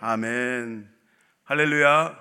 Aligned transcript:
아멘. 0.00 0.88
할렐루야. 1.42 2.16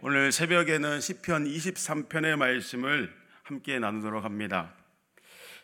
오늘 0.00 0.32
새벽에는 0.32 0.98
시편 0.98 1.44
23편의 1.44 2.36
말씀을 2.36 3.14
함께 3.42 3.78
나누도록 3.78 4.24
합니다. 4.24 4.72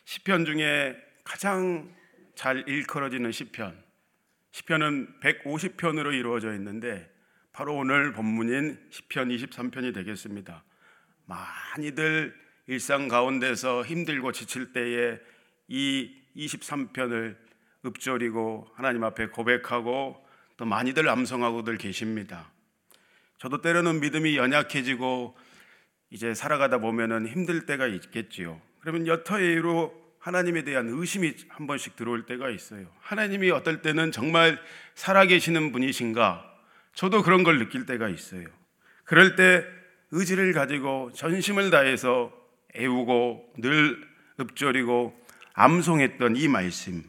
시편 0.05 0.45
중에 0.45 0.95
가장 1.23 1.91
잘 2.35 2.63
일컬어지는 2.67 3.31
시편. 3.31 3.75
시편은 4.51 5.21
150편으로 5.21 6.13
이루어져 6.13 6.53
있는데 6.53 7.11
바로 7.51 7.77
오늘 7.77 8.13
본문인 8.13 8.77
시편 8.91 9.29
23편이 9.29 9.91
되겠습니다. 9.95 10.63
많이들 11.25 12.35
일상 12.67 13.07
가운데서 13.07 13.83
힘들고 13.83 14.33
지칠 14.33 14.71
때에 14.71 15.17
이 15.67 16.15
23편을 16.35 17.35
읊조리고 17.83 18.67
하나님 18.75 19.03
앞에 19.03 19.29
고백하고 19.29 20.22
또 20.63 20.67
많이들 20.67 21.09
암송하고들 21.09 21.77
계십니다. 21.77 22.49
저도 23.37 23.59
때로는 23.61 23.99
믿음이 23.99 24.37
연약해지고 24.37 25.35
이제 26.09 26.33
살아가다 26.33 26.77
보면은 26.77 27.27
힘들 27.27 27.65
때가 27.65 27.85
있겠지요. 27.87 28.61
그러면 28.79 29.05
여터예로 29.05 29.93
하나님에 30.19 30.63
대한 30.63 30.87
의심이 30.87 31.33
한 31.49 31.67
번씩 31.67 31.97
들어올 31.97 32.25
때가 32.25 32.49
있어요. 32.49 32.87
하나님이 33.01 33.51
어떨 33.51 33.81
때는 33.81 34.13
정말 34.13 34.57
살아계시는 34.95 35.73
분이신가? 35.73 36.49
저도 36.93 37.23
그런 37.23 37.43
걸 37.43 37.59
느낄 37.59 37.85
때가 37.85 38.07
있어요. 38.07 38.47
그럴 39.03 39.35
때 39.35 39.65
의지를 40.11 40.53
가지고 40.53 41.11
전심을 41.13 41.71
다해서 41.71 42.31
애우고 42.73 43.55
늘 43.57 44.01
읊조리고 44.39 45.13
암송했던 45.55 46.37
이 46.37 46.47
말씀. 46.47 47.03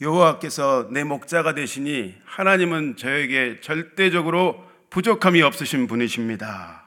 여호와께서 0.00 0.88
내 0.92 1.02
목자가 1.02 1.54
되시니 1.54 2.14
하나님은 2.24 2.96
저에게 2.96 3.60
절대적으로 3.60 4.64
부족함이 4.90 5.42
없으신 5.42 5.88
분이십니다. 5.88 6.84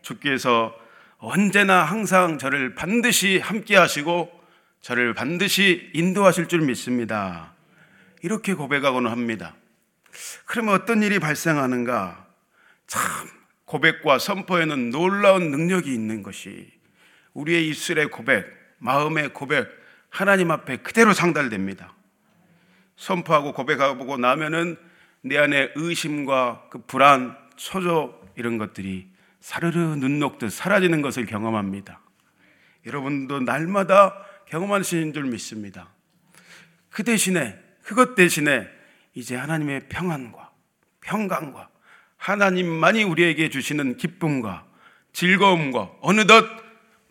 주께서 0.00 0.74
언제나 1.18 1.84
항상 1.84 2.38
저를 2.38 2.74
반드시 2.74 3.38
함께 3.38 3.76
하시고 3.76 4.30
저를 4.80 5.12
반드시 5.12 5.90
인도하실 5.92 6.48
줄 6.48 6.60
믿습니다. 6.62 7.52
이렇게 8.22 8.54
고백하고는 8.54 9.10
합니다. 9.10 9.54
그러면 10.46 10.74
어떤 10.74 11.02
일이 11.02 11.18
발생하는가? 11.18 12.26
참, 12.86 13.02
고백과 13.66 14.18
선포에는 14.18 14.88
놀라운 14.88 15.50
능력이 15.50 15.92
있는 15.92 16.22
것이 16.22 16.72
우리의 17.34 17.68
입술의 17.68 18.08
고백, 18.08 18.46
마음의 18.78 19.34
고백, 19.34 19.68
하나님 20.08 20.50
앞에 20.50 20.78
그대로 20.78 21.12
상달됩니다. 21.12 21.97
선포하고 22.98 23.52
고백하고 23.52 24.16
나면은 24.18 24.76
내 25.22 25.38
안에 25.38 25.70
의심과 25.74 26.66
그 26.70 26.78
불안, 26.86 27.36
초조 27.56 28.20
이런 28.36 28.58
것들이 28.58 29.08
사르르 29.40 29.78
눈 29.96 30.18
녹듯 30.18 30.52
사라지는 30.52 31.00
것을 31.00 31.24
경험합니다. 31.26 32.00
여러분도 32.86 33.40
날마다 33.40 34.14
경험하시는 34.46 35.12
줄 35.12 35.24
믿습니다. 35.24 35.88
그 36.90 37.04
대신에 37.04 37.58
그것 37.82 38.14
대신에 38.14 38.68
이제 39.14 39.36
하나님의 39.36 39.88
평안과 39.88 40.50
평강과 41.00 41.68
하나님만이 42.16 43.04
우리에게 43.04 43.48
주시는 43.48 43.96
기쁨과 43.96 44.66
즐거움과 45.12 45.92
어느덧 46.00 46.46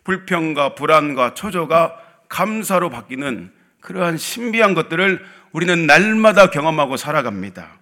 불평과 0.04 0.74
불안과 0.74 1.34
초조가 1.34 1.96
감사로 2.28 2.90
바뀌는 2.90 3.52
그러한 3.80 4.16
신비한 4.16 4.74
것들을 4.74 5.24
우리는 5.52 5.86
날마다 5.86 6.50
경험하고 6.50 6.96
살아갑니다. 6.96 7.78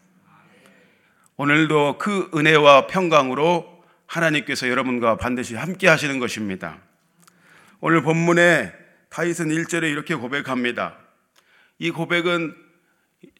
오늘도 1.37 1.99
그 1.99 2.31
은혜와 2.35 2.87
평강으로 2.87 3.83
하나님께서 4.07 4.69
여러분과 4.69 5.17
반드시 5.17 5.57
함께 5.57 5.89
하시는 5.89 6.19
것입니다. 6.19 6.79
오늘 7.81 8.03
본문에 8.03 8.73
다윗은 9.11 9.49
1절에 9.49 9.91
이렇게 9.91 10.15
고백합니다. 10.15 10.97
이 11.79 11.91
고백은 11.91 12.55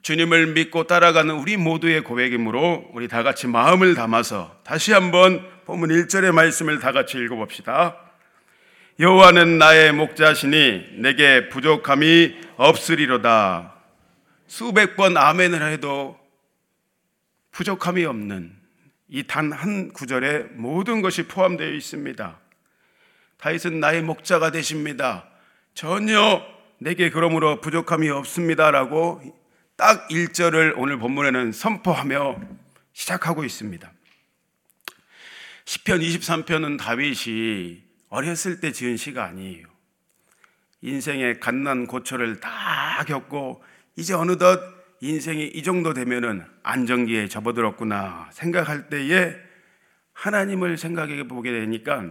주님을 0.03 0.49
믿고 0.49 0.87
따라가는 0.87 1.35
우리 1.35 1.57
모두의 1.57 2.03
고백이므로 2.03 2.91
우리 2.93 3.09
다 3.09 3.23
같이 3.23 3.47
마음을 3.47 3.95
담아서 3.95 4.57
다시 4.65 4.93
한번 4.93 5.47
본문 5.65 5.91
1절의 5.91 6.33
말씀을 6.33 6.81
다 6.81 6.93
같이 6.93 7.17
읽어봅시다. 7.19 7.97
여호와는 8.99 9.59
나의 9.59 9.93
목자시니 9.93 10.97
내게 10.99 11.49
부족함이 11.49 12.37
없으리로다. 12.57 13.76
수백 14.47 14.97
번 14.97 15.17
아멘을 15.17 15.71
해도 15.73 16.19
부족함이 17.53 18.05
없는 18.05 18.55
이 19.09 19.23
단 19.23 19.53
한 19.53 19.93
구절에 19.93 20.45
모든 20.55 21.01
것이 21.01 21.27
포함되어 21.29 21.71
있습니다. 21.71 22.39
다윗은 23.39 23.81
나의 23.81 24.03
목자가 24.03 24.51
되십니다. 24.51 25.29
전혀 25.75 26.45
내게 26.79 27.11
그러므로 27.11 27.61
부족함이 27.61 28.09
없습니다라고 28.11 29.23
딱 29.77 30.09
1절을 30.09 30.75
오늘 30.77 30.99
본문에는 30.99 31.53
선포하며 31.53 32.41
시작하고 32.93 33.45
있습니다. 33.45 33.93
10편 35.67 36.01
23편은 36.03 36.79
다윗이 36.79 37.83
어렸을 38.09 38.61
때 38.61 38.73
지은 38.73 38.97
시가 38.97 39.25
아니에요. 39.25 39.67
인생의 40.83 41.41
갓난 41.41 41.87
고초를 41.87 42.41
다 42.41 43.05
겪고 43.07 43.63
이제 43.97 44.13
어느덧 44.13 44.61
인생이 45.01 45.47
이 45.47 45.63
정도 45.63 45.95
되면은 45.95 46.45
안정기에 46.63 47.29
접어들었구나 47.29 48.29
생각할 48.31 48.89
때에 48.91 49.35
하나님을 50.13 50.77
생각해 50.77 51.27
보게 51.27 51.51
되니까 51.51 52.11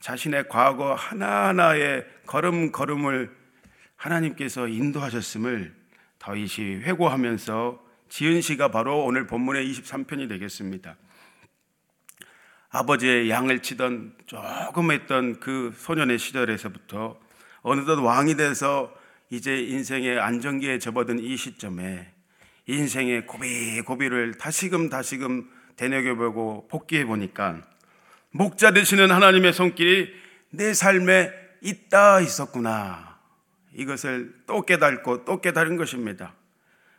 자신의 0.00 0.48
과거 0.48 0.94
하나하나의 0.94 2.06
걸음걸음을 2.26 3.34
하나님께서 3.96 4.68
인도하셨음을 4.68 5.74
다윗이 6.18 6.82
회고하면서 6.82 7.84
지은 8.08 8.40
시가 8.40 8.68
바로 8.68 9.04
오늘 9.04 9.26
본문의 9.26 9.66
23편이 9.72 10.28
되겠습니다. 10.28 10.96
아버지의 12.70 13.30
양을 13.30 13.60
치던 13.60 14.14
조금 14.26 14.90
했던 14.90 15.40
그 15.40 15.72
소년의 15.76 16.18
시절에서부터 16.18 17.18
어느덧 17.62 18.00
왕이 18.00 18.36
돼서 18.36 18.92
이제 19.34 19.58
인생의 19.58 20.20
안정기에 20.20 20.78
접어든 20.78 21.18
이 21.18 21.36
시점에 21.36 22.08
인생의 22.66 23.26
고비 23.26 23.80
고비를 23.80 24.34
다시금 24.34 24.88
다시금 24.88 25.50
되뇌겨보고 25.76 26.68
복귀해 26.68 27.04
보니까 27.04 27.60
목자 28.30 28.70
되시는 28.70 29.10
하나님의 29.10 29.52
손길이 29.52 30.14
내 30.50 30.72
삶에 30.72 31.32
있다 31.62 32.20
있었구나. 32.20 33.18
이것을 33.72 34.32
또 34.46 34.62
깨닫고 34.62 35.24
또 35.24 35.40
깨달은 35.40 35.76
것입니다. 35.76 36.34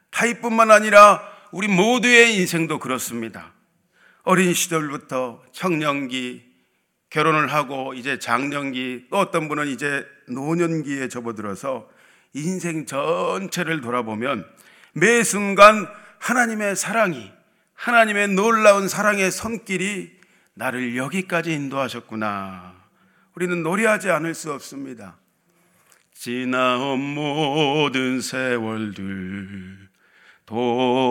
타이뿐만 0.09 0.71
아니라 0.71 1.21
우리 1.53 1.69
모두의 1.69 2.35
인생도 2.35 2.79
그렇습니다. 2.79 3.53
어린 4.23 4.53
시절부터 4.53 5.41
청년기, 5.53 6.43
결혼을 7.09 7.47
하고 7.47 7.93
이제 7.93 8.19
장년기, 8.19 9.07
또 9.09 9.19
어떤 9.19 9.47
분은 9.47 9.67
이제 9.67 10.05
노년기에 10.27 11.07
접어들어서 11.07 11.94
인생 12.35 12.85
전체를 12.85 13.81
돌아보면 13.81 14.45
매 14.93 15.23
순간 15.23 15.87
하나님의 16.19 16.75
사랑이, 16.75 17.31
하나님의 17.75 18.27
놀라운 18.29 18.87
사랑의 18.89 19.31
손길이 19.31 20.11
나를 20.53 20.97
여기까지 20.97 21.53
인도하셨구나. 21.53 22.75
우리는 23.35 23.63
노래하지 23.63 24.11
않을 24.11 24.33
수 24.33 24.51
없습니다. 24.53 25.17
지나온 26.13 26.99
모든 26.99 28.19
세월들 28.21 29.89
돌아보아도 30.45 31.05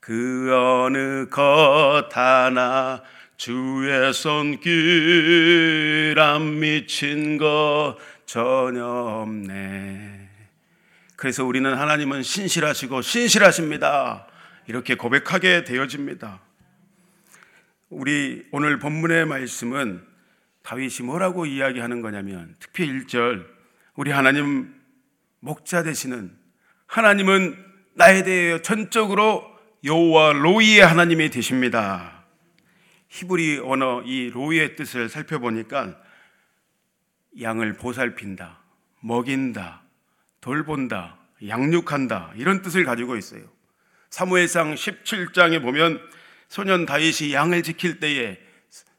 그 0.00 0.52
어느 0.54 1.28
것 1.28 2.08
하나 2.12 3.02
주의 3.38 4.12
손길 4.12 6.16
안 6.18 6.58
미친 6.58 7.38
것 7.38 7.96
전혀 8.26 8.84
없네. 8.84 10.28
그래서 11.14 11.44
우리는 11.44 11.72
하나님은 11.72 12.24
신실하시고 12.24 13.00
신실하십니다. 13.00 14.26
이렇게 14.66 14.96
고백하게 14.96 15.62
되어집니다. 15.62 16.40
우리 17.90 18.44
오늘 18.50 18.80
본문의 18.80 19.24
말씀은 19.26 20.02
다윗이 20.64 21.06
뭐라고 21.06 21.46
이야기하는 21.46 22.02
거냐면 22.02 22.56
특히 22.58 22.88
1절 22.88 23.46
우리 23.94 24.10
하나님 24.10 24.74
목자 25.38 25.84
되시는 25.84 26.36
하나님은 26.88 27.56
나에 27.94 28.24
대해 28.24 28.60
전적으로 28.62 29.44
여호와 29.84 30.32
로이의 30.32 30.84
하나님이 30.84 31.30
되십니다. 31.30 32.17
히브리 33.08 33.60
언어 33.64 34.02
이 34.02 34.30
로이의 34.30 34.76
뜻을 34.76 35.08
살펴보니까 35.08 35.96
양을 37.40 37.74
보살핀다, 37.74 38.60
먹인다, 39.00 39.82
돌본다 40.40 41.18
양육한다. 41.46 42.32
이런 42.36 42.62
뜻을 42.62 42.84
가지고 42.84 43.16
있어요. 43.16 43.42
사무엘상 44.10 44.74
17장에 44.74 45.62
보면 45.62 46.00
소년 46.48 46.86
다윗이 46.86 47.32
양을 47.32 47.62
지킬 47.62 48.00
때에 48.00 48.38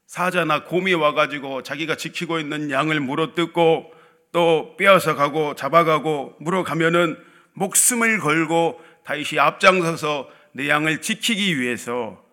사자나 0.06 0.64
곰이 0.64 0.94
와가지고 0.94 1.64
자기가 1.64 1.96
지키고 1.96 2.40
있는 2.40 2.72
양을 2.72 3.00
물어뜯고 3.00 3.94
또 4.32 4.76
빼앗아 4.78 5.16
가고 5.16 5.56
잡아가고 5.56 6.36
물어가면은 6.40 7.18
목숨을 7.54 8.20
걸고 8.20 8.80
다윗이 9.04 9.40
앞장서서 9.40 10.30
내 10.54 10.70
양을 10.70 11.02
지키기 11.02 11.60
위해서 11.60 12.24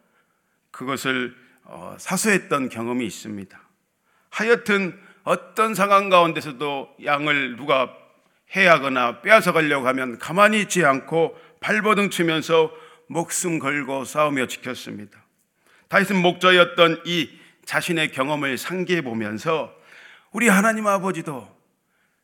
그것을 0.71 1.35
어, 1.35 1.46
사수했던 1.99 2.69
경험이 2.69 3.07
있습니다. 3.07 3.59
하여튼 4.31 4.99
어떤 5.25 5.75
상황 5.75 6.09
가운데서도 6.09 6.97
양을 7.05 7.57
누가 7.57 7.93
해하거나 8.55 9.23
빼앗아 9.23 9.53
가려고 9.53 9.89
하면 9.89 10.19
가만히 10.19 10.61
있지 10.63 10.85
않고 10.85 11.37
발버둥 11.61 12.11
치면서 12.11 12.71
목숨 13.09 13.59
걸고 13.59 14.05
싸우며 14.05 14.47
지켰습니다. 14.47 15.19
다윗은 15.89 16.17
목자였던 16.17 17.03
이 17.07 17.31
자신의 17.65 18.13
경험을 18.13 18.59
상기해 18.59 19.03
보면서 19.03 19.75
우리 20.33 20.49
하나님 20.49 20.87
아버지도 20.87 21.49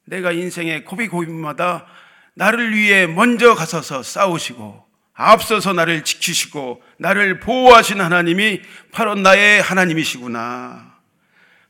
내가 0.04 0.32
인생의 0.32 0.84
고비고비마다 0.84 1.86
나를 2.34 2.74
위해 2.74 3.06
먼저 3.06 3.54
가서서 3.54 4.02
싸우시고 4.02 4.91
앞서서 5.22 5.72
나를 5.72 6.04
지키시고 6.04 6.82
나를 6.98 7.40
보호하신 7.40 8.00
하나님이 8.00 8.60
바로 8.90 9.14
나의 9.14 9.62
하나님이시구나. 9.62 10.96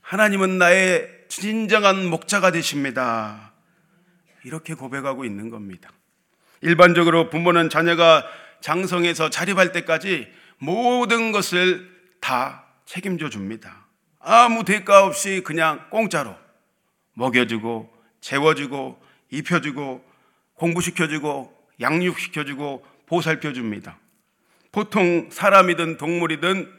하나님은 0.01 0.59
나의 0.59 1.09
진정한 1.29 2.07
목자가 2.07 2.51
되십니다. 2.51 3.53
이렇게 4.45 4.75
고백하고 4.75 5.25
있는 5.25 5.51
겁니다. 5.51 5.91
일반적으로 6.63 7.29
부모는 7.31 7.71
자녀가 7.71 8.25
장성해서 8.61 9.31
자립할 9.31 9.73
때까지 9.73 10.29
모든 10.59 11.33
것을 11.33 11.91
다 12.21 12.65
책임져 12.87 13.29
줍니다. 13.29 13.87
아무 14.19 14.65
대가 14.65 15.05
없이 15.05 15.43
그냥 15.45 15.89
공짜로 15.91 16.37
먹여주고 17.15 17.93
재워주고 18.21 19.03
입혀주고 19.31 20.05
공부시켜주고 20.55 21.63
양육시켜주고 21.81 22.92
보살펴 23.13 23.53
줍니다. 23.53 23.99
보통 24.73 25.29
사람이든 25.31 25.99
동물이든 25.99 26.73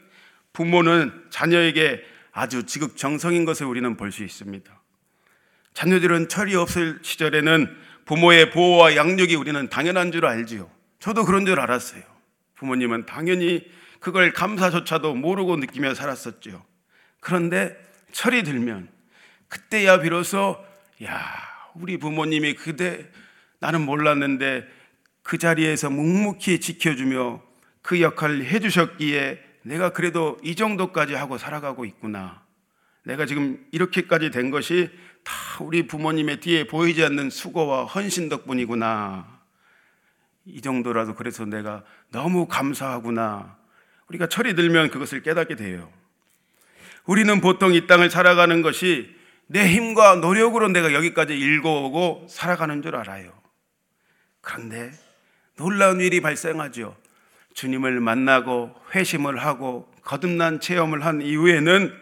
부모는 0.52 1.26
자녀에게 1.30 2.02
아주 2.32 2.64
지극정성인 2.64 3.44
것을 3.44 3.66
우리는 3.66 3.96
볼 3.96 4.10
수 4.10 4.24
있습니다. 4.24 4.82
자녀들은 5.74 6.28
철이 6.28 6.56
없을 6.56 6.98
시절에는 7.02 7.76
부모의 8.04 8.50
보호와 8.50 8.96
양육이 8.96 9.36
우리는 9.36 9.68
당연한 9.68 10.10
줄 10.10 10.26
알지요. 10.26 10.68
저도 10.98 11.24
그런 11.24 11.46
줄 11.46 11.60
알았어요. 11.60 12.02
부모님은 12.56 13.06
당연히 13.06 13.64
그걸 14.00 14.32
감사조차도 14.32 15.14
모르고 15.14 15.56
느끼며 15.58 15.94
살았었죠. 15.94 16.66
그런데 17.20 17.76
철이 18.10 18.42
들면 18.42 18.88
그때야 19.46 20.00
비로소 20.00 20.58
야, 21.04 21.22
우리 21.74 21.96
부모님이 21.96 22.54
그대 22.54 23.08
나는 23.60 23.82
몰랐는데 23.82 24.82
그 25.24 25.38
자리에서 25.38 25.90
묵묵히 25.90 26.60
지켜주며 26.60 27.42
그 27.82 28.00
역할을 28.00 28.44
해주셨기에 28.44 29.42
내가 29.62 29.90
그래도 29.90 30.38
이 30.42 30.54
정도까지 30.54 31.14
하고 31.14 31.38
살아가고 31.38 31.86
있구나. 31.86 32.42
내가 33.04 33.26
지금 33.26 33.66
이렇게까지 33.72 34.30
된 34.30 34.50
것이 34.50 34.90
다 35.24 35.34
우리 35.60 35.86
부모님의 35.86 36.40
뒤에 36.40 36.66
보이지 36.66 37.02
않는 37.04 37.30
수고와 37.30 37.86
헌신 37.86 38.28
덕분이구나. 38.28 39.40
이 40.44 40.60
정도라도 40.60 41.14
그래서 41.14 41.46
내가 41.46 41.82
너무 42.10 42.46
감사하구나. 42.46 43.56
우리가 44.08 44.28
철이 44.28 44.54
들면 44.54 44.90
그것을 44.90 45.22
깨닫게 45.22 45.56
돼요. 45.56 45.90
우리는 47.06 47.40
보통 47.40 47.72
이 47.72 47.86
땅을 47.86 48.10
살아가는 48.10 48.60
것이 48.60 49.14
내 49.46 49.66
힘과 49.66 50.16
노력으로 50.16 50.68
내가 50.68 50.92
여기까지 50.92 51.34
일궈오고 51.34 52.26
살아가는 52.28 52.82
줄 52.82 52.96
알아요. 52.96 53.32
그런데 54.42 54.92
놀라운 55.56 56.00
일이 56.00 56.20
발생하죠. 56.20 56.96
주님을 57.54 58.00
만나고 58.00 58.74
회심을 58.94 59.38
하고 59.38 59.90
거듭난 60.02 60.60
체험을 60.60 61.04
한 61.04 61.22
이후에는 61.22 61.92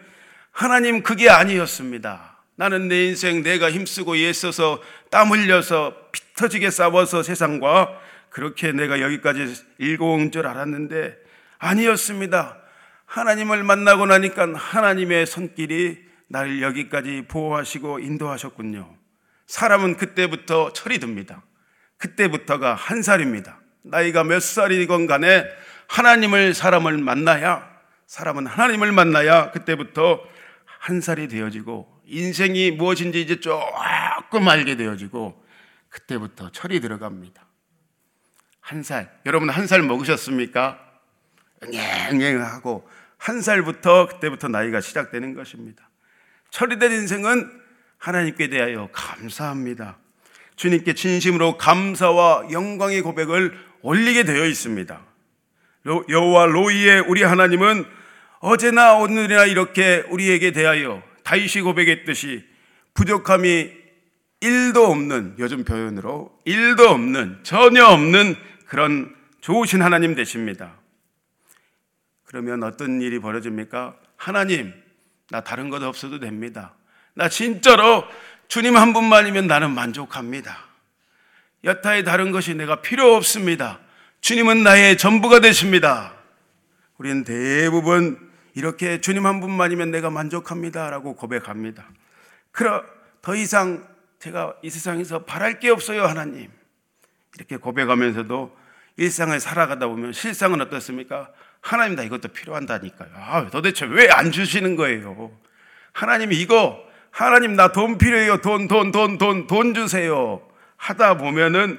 하나님 0.51 1.03
그게 1.03 1.29
아니었습니다. 1.29 2.37
나는 2.55 2.87
내 2.87 3.05
인생 3.05 3.43
내가 3.43 3.71
힘쓰고 3.71 4.15
애써서 4.17 4.81
땀 5.09 5.31
흘려서 5.31 5.95
피 6.11 6.21
터지게 6.35 6.69
싸워서 6.69 7.23
세상과 7.23 7.99
그렇게 8.29 8.71
내가 8.71 8.99
여기까지 9.01 9.53
일궈온 9.77 10.31
줄 10.31 10.47
알았는데 10.47 11.15
아니었습니다. 11.59 12.57
하나님을 13.05 13.63
만나고 13.63 14.07
나니까 14.07 14.53
하나님의 14.55 15.27
손길이 15.27 16.03
나를 16.27 16.63
여기까지 16.63 17.25
보호하시고 17.27 17.99
인도하셨군요. 17.99 18.95
사람은 19.45 19.97
그때부터 19.97 20.73
철이 20.73 20.97
듭니다. 20.99 21.43
그때부터가 22.03 22.75
한 22.75 23.01
살입니다. 23.01 23.61
나이가 23.81 24.25
몇 24.25 24.41
살이건 24.41 25.07
간에 25.07 25.45
하나님을 25.87 26.53
사람을 26.53 26.97
만나야 26.97 27.71
사람은 28.07 28.45
하나님을 28.45 28.91
만나야 28.91 29.51
그때부터 29.51 30.21
한 30.65 30.99
살이 30.99 31.29
되어지고 31.29 32.01
인생이 32.05 32.71
무엇인지 32.71 33.21
이제 33.21 33.39
조금 33.39 34.47
알게 34.49 34.75
되어지고 34.75 35.41
그때부터 35.89 36.51
철이 36.51 36.81
들어갑니다. 36.81 37.41
한 38.59 38.83
살. 38.83 39.09
여러분 39.25 39.49
한 39.49 39.65
살 39.67 39.81
먹으셨습니까? 39.81 40.79
응행하고 42.11 42.89
한 43.17 43.41
살부터 43.41 44.07
그때부터 44.07 44.49
나이가 44.49 44.81
시작되는 44.81 45.35
것입니다. 45.35 45.89
철이 46.49 46.79
된 46.79 46.91
인생은 46.91 47.61
하나님께 47.97 48.49
대하여 48.49 48.89
감사합니다. 48.91 50.02
주님께 50.55 50.93
진심으로 50.93 51.57
감사와 51.57 52.49
영광의 52.51 53.01
고백을 53.01 53.57
올리게 53.81 54.23
되어 54.23 54.45
있습니다. 54.45 55.01
여호와 56.09 56.45
로이의 56.45 57.01
우리 57.07 57.23
하나님은 57.23 57.85
어제나 58.39 58.95
오늘이나 58.95 59.45
이렇게 59.45 60.03
우리에게 60.09 60.51
대하여 60.51 61.01
다윗이 61.23 61.63
고백했듯이 61.63 62.45
부족함이 62.93 63.71
1도 64.41 64.89
없는 64.89 65.35
요즘 65.39 65.63
표현으로 65.63 66.37
1도 66.45 66.81
없는 66.87 67.39
전혀 67.43 67.85
없는 67.85 68.35
그런 68.67 69.13
좋으신 69.41 69.81
하나님 69.81 70.15
되십니다. 70.15 70.75
그러면 72.25 72.63
어떤 72.63 73.01
일이 73.01 73.19
벌어집니까? 73.19 73.95
하나님, 74.17 74.73
나 75.29 75.41
다른 75.41 75.69
것 75.69 75.81
없어도 75.83 76.19
됩니다. 76.19 76.73
나 77.13 77.29
진짜로 77.29 78.03
주님 78.53 78.77
한 78.77 78.93
분만이면 78.93 79.47
나는 79.47 79.71
만족합니다. 79.71 80.59
여타의 81.63 82.03
다른 82.03 82.31
것이 82.31 82.53
내가 82.53 82.81
필요 82.81 83.15
없습니다. 83.15 83.79
주님은 84.21 84.61
나의 84.61 84.99
전부가 84.99 85.39
되십니다. 85.39 86.13
우리는 86.99 87.23
대부분 87.23 88.31
이렇게 88.53 89.01
주님 89.01 89.25
한 89.25 89.39
분만이면 89.39 89.89
내가 89.89 90.11
만족합니다. 90.11 90.91
라고 90.91 91.15
고백합니다. 91.15 91.83
그러, 92.51 92.83
더 93.23 93.33
이상 93.35 93.87
제가 94.19 94.53
이 94.61 94.69
세상에서 94.69 95.25
바랄 95.25 95.59
게 95.59 95.71
없어요, 95.71 96.05
하나님. 96.05 96.51
이렇게 97.37 97.57
고백하면서도 97.57 98.55
일상을 98.97 99.39
살아가다 99.39 99.87
보면 99.87 100.13
실상은 100.13 100.61
어떻습니까? 100.61 101.31
하나님 101.59 101.95
나 101.95 102.03
이것도 102.03 102.27
필요한다니까요. 102.27 103.09
아, 103.15 103.49
도대체 103.49 103.87
왜 103.87 104.11
안 104.11 104.31
주시는 104.31 104.75
거예요? 104.75 105.35
하나님이 105.93 106.35
이거 106.39 106.92
하나님 107.13 107.55
나 107.55 107.71
돈 107.71 107.99
필요해요. 107.99 108.41
돈, 108.41 108.67
돈, 108.67 108.91
돈, 108.91 109.19
돈, 109.19 109.45
돈 109.45 109.75
주세요. 109.75 110.41
하다 110.77 111.17
보면은 111.17 111.77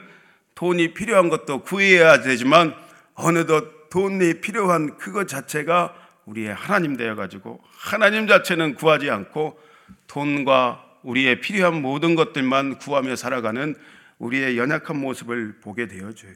돈이 0.55 0.95
필요한 0.95 1.29
것도 1.29 1.63
구해야 1.63 2.21
되지만 2.23 2.73
어느덧 3.15 3.91
돈이 3.91 4.41
필요한 4.41 4.97
그것 4.97 5.27
자체가 5.27 5.93
우리의 6.27 6.55
하나님 6.55 6.97
되어 6.97 7.17
가지고 7.17 7.61
하나님 7.77 8.29
자체는 8.29 8.77
구하지 8.77 9.11
않고 9.11 9.59
돈과 10.07 10.85
우리의 11.03 11.41
필요한 11.41 11.83
모든 11.83 12.15
것들만 12.15 12.79
구하며 12.79 13.17
살아가는 13.17 13.75
우리의 14.19 14.57
연약한 14.57 14.97
모습을 15.01 15.57
보게 15.61 15.89
되어져요. 15.89 16.33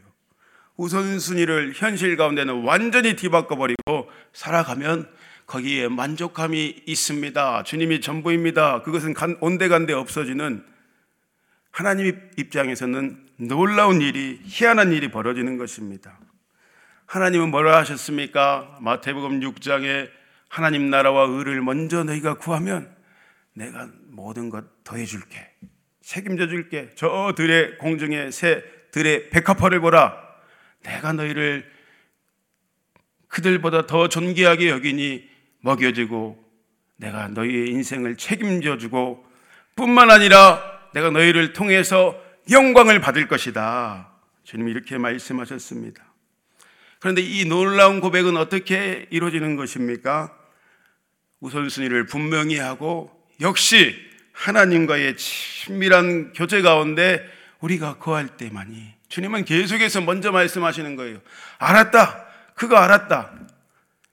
우선순위를 0.76 1.72
현실 1.76 2.16
가운데는 2.16 2.64
완전히 2.64 3.14
뒤바꿔 3.14 3.54
버리고 3.54 4.10
살아가면 4.32 5.08
거기에 5.48 5.88
만족함이 5.88 6.82
있습니다. 6.86 7.64
주님이 7.64 8.00
전부입니다. 8.00 8.82
그것은 8.82 9.14
온데간데 9.40 9.92
없어지는 9.92 10.64
하나님 11.72 12.30
입장에서는 12.36 13.26
놀라운 13.38 14.00
일이 14.00 14.40
희한한 14.44 14.92
일이 14.92 15.10
벌어지는 15.10 15.58
것입니다. 15.58 16.20
하나님은 17.06 17.50
뭐라 17.50 17.78
하셨습니까? 17.78 18.78
마태복음 18.80 19.40
6장에 19.40 20.08
하나님 20.48 20.90
나라와 20.90 21.24
의를 21.24 21.60
먼저 21.62 22.04
너희가 22.04 22.34
구하면 22.34 22.94
내가 23.54 23.88
모든 24.10 24.50
것 24.50 24.84
더해 24.84 25.04
줄게. 25.04 25.50
책임져 26.02 26.46
줄게. 26.46 26.90
저 26.94 27.32
들의 27.36 27.76
공중의 27.78 28.30
새 28.30 28.62
형제들의 28.88 29.30
백합화를 29.30 29.80
보라. 29.80 30.16
내가 30.82 31.12
너희를 31.12 31.70
그들보다 33.28 33.86
더 33.86 34.08
존귀하게 34.08 34.70
여기니 34.70 35.28
먹여주고 35.60 36.44
내가 36.96 37.28
너희의 37.28 37.70
인생을 37.70 38.16
책임져 38.16 38.78
주고 38.78 39.24
뿐만 39.76 40.10
아니라 40.10 40.60
내가 40.94 41.10
너희를 41.10 41.52
통해서 41.52 42.20
영광을 42.50 43.00
받을 43.00 43.28
것이다. 43.28 44.10
주님이 44.44 44.70
이렇게 44.70 44.98
말씀하셨습니다. 44.98 46.02
그런데 47.00 47.22
이 47.22 47.44
놀라운 47.44 48.00
고백은 48.00 48.36
어떻게 48.36 49.06
이루어지는 49.10 49.56
것입니까? 49.56 50.34
우선순위를 51.40 52.06
분명히 52.06 52.58
하고 52.58 53.12
역시 53.40 53.94
하나님과의 54.32 55.16
친밀한 55.16 56.32
교제 56.32 56.62
가운데 56.62 57.24
우리가 57.60 57.98
거할 57.98 58.26
때만이 58.36 58.94
주님은 59.08 59.44
계속해서 59.44 60.00
먼저 60.00 60.32
말씀하시는 60.32 60.96
거예요. 60.96 61.20
알았다. 61.58 62.26
그거 62.54 62.76
알았다. 62.76 63.32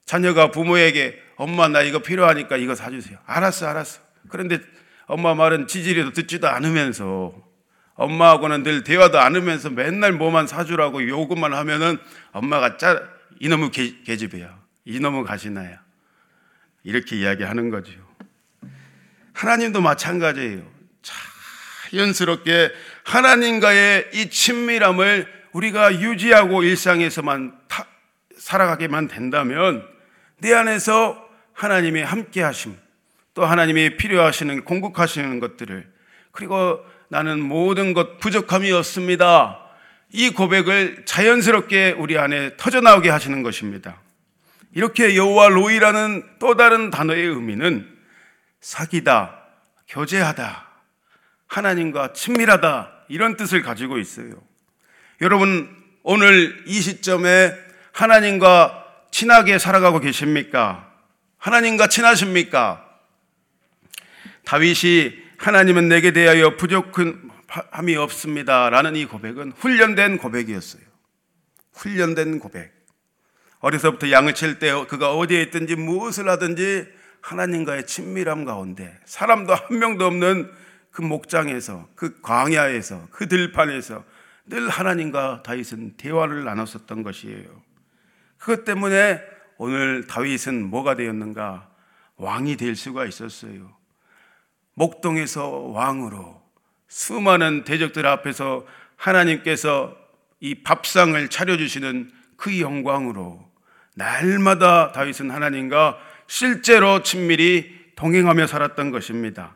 자녀가 0.06 0.52
부모에게 0.52 1.22
엄마 1.38 1.68
나 1.68 1.82
이거 1.82 2.00
필요하니까 2.00 2.58
이거 2.58 2.75
사주세요. 2.75 3.18
알았어, 3.25 3.68
알았어. 3.68 4.01
그런데 4.30 4.60
엄마 5.08 5.34
말은 5.36 5.68
지지리도 5.68 6.13
듣지도 6.13 6.48
않으면서 6.48 7.34
엄마하고는 7.96 8.63
늘 8.63 8.84
대화도 8.84 9.20
않으면서 9.20 9.70
맨날 9.70 10.12
뭐만 10.12 10.48
사주라고 10.48 11.08
요구만 11.08 11.54
하면은 11.54 11.98
엄마가 12.32 12.77
짜 12.77 13.01
이놈의 13.39 13.72
계집이야. 14.06 14.60
이놈의 14.86 15.24
가시나야. 15.24 15.82
이렇게 16.84 17.18
이야기하는 17.18 17.70
거죠. 17.70 17.94
하나님도 19.34 19.82
마찬가지예요. 19.82 20.63
자연스럽게 21.92 22.72
하나님과의 23.04 24.12
이 24.13 24.30
친밀함을 24.30 25.27
우리가 25.51 26.00
유지하고 26.01 26.63
일상에서만 26.63 27.58
타, 27.68 27.86
살아가게만 28.38 29.08
된다면 29.08 29.88
내 30.38 30.54
안에서 30.54 31.25
하나님의 31.55 32.05
함께 32.05 32.43
하심, 32.43 32.77
또 33.33 33.45
하나님이 33.45 33.97
필요하시는 33.97 34.63
공급하시는 34.65 35.39
것들을 35.39 35.91
그리고 36.31 36.85
나는 37.09 37.41
모든 37.41 37.93
것 37.93 38.19
부족함이 38.19 38.71
없습니다. 38.71 39.62
이 40.12 40.29
고백을 40.29 41.03
자연스럽게 41.05 41.95
우리 41.97 42.17
안에 42.17 42.55
터져 42.57 42.81
나오게 42.81 43.09
하시는 43.09 43.41
것입니다. 43.41 44.00
이렇게 44.74 45.15
여호와 45.15 45.50
로이라는 45.50 46.24
또 46.39 46.55
다른 46.55 46.89
단어의 46.89 47.25
의미는 47.25 47.89
사귀다, 48.59 49.39
교제하다, 49.88 50.67
하나님과 51.47 52.13
친밀하다 52.13 52.91
이런 53.07 53.38
뜻을 53.38 53.62
가지고 53.62 53.97
있어요. 53.97 54.33
여러분 55.21 55.69
오늘 56.03 56.63
이 56.65 56.81
시점에 56.81 57.53
하나님과 57.93 58.85
친하게 59.12 59.57
살아가고 59.57 60.00
계십니까? 60.00 60.95
하나님과 61.38 61.88
친하십니까? 61.88 62.84
다윗이 64.46 65.25
하나님은 65.38 65.89
내게 65.89 66.13
대하여 66.13 66.56
부족함이 66.56 67.96
없습니다. 67.98 68.70
라는 68.70 68.96
이 68.96 69.06
고백은 69.06 69.54
훈련된 69.58 70.18
고백이었어요. 70.18 70.82
훈련된 71.74 72.39
고백. 72.39 72.74
어려서부터 73.60 74.12
양을 74.12 74.36
칠 74.36 74.60
때 74.60 74.72
그가 74.88 75.13
어디에 75.15 75.42
있든지 75.44 75.75
무엇을 75.75 76.30
하든지 76.30 76.88
하나님과의 77.22 77.88
친밀함 77.88 78.46
가운데 78.46 78.96
사람도 79.06 79.56
한 79.56 79.80
명도 79.80 80.06
없는 80.06 80.51
그 80.92 81.01
목장에서 81.01 81.89
그 81.96 82.22
광야에서 82.22 83.08
그 83.12 83.27
들판에서 83.27 84.04
늘 84.46 84.70
하나님과 84.70 85.42
다윗은 85.44 85.98
대화를 85.98 86.44
나눴었던 86.44 87.01
것이에요. 87.01 87.46
그것 88.38 88.63
때문에 88.63 89.20
오늘 89.57 90.05
다윗은 90.07 90.69
뭐가 90.69 90.95
되었는가? 90.95 91.69
왕이 92.17 92.57
될 92.57 92.75
수가 92.75 93.05
있었어요. 93.05 93.75
목동에서 94.74 95.50
왕으로 95.50 96.41
수많은 96.88 97.63
대적들 97.63 98.05
앞에서 98.05 98.65
하나님께서 98.95 99.95
이 100.39 100.55
밥상을 100.55 101.29
차려주시는 101.29 102.12
그 102.38 102.59
영광으로 102.59 103.45
날마다 103.95 104.91
다윗은 104.91 105.31
하나님과 105.31 105.97
실제로 106.27 107.01
친밀히 107.01 107.74
동행하며 107.95 108.47
살았던 108.47 108.91
것입니다. 108.91 109.55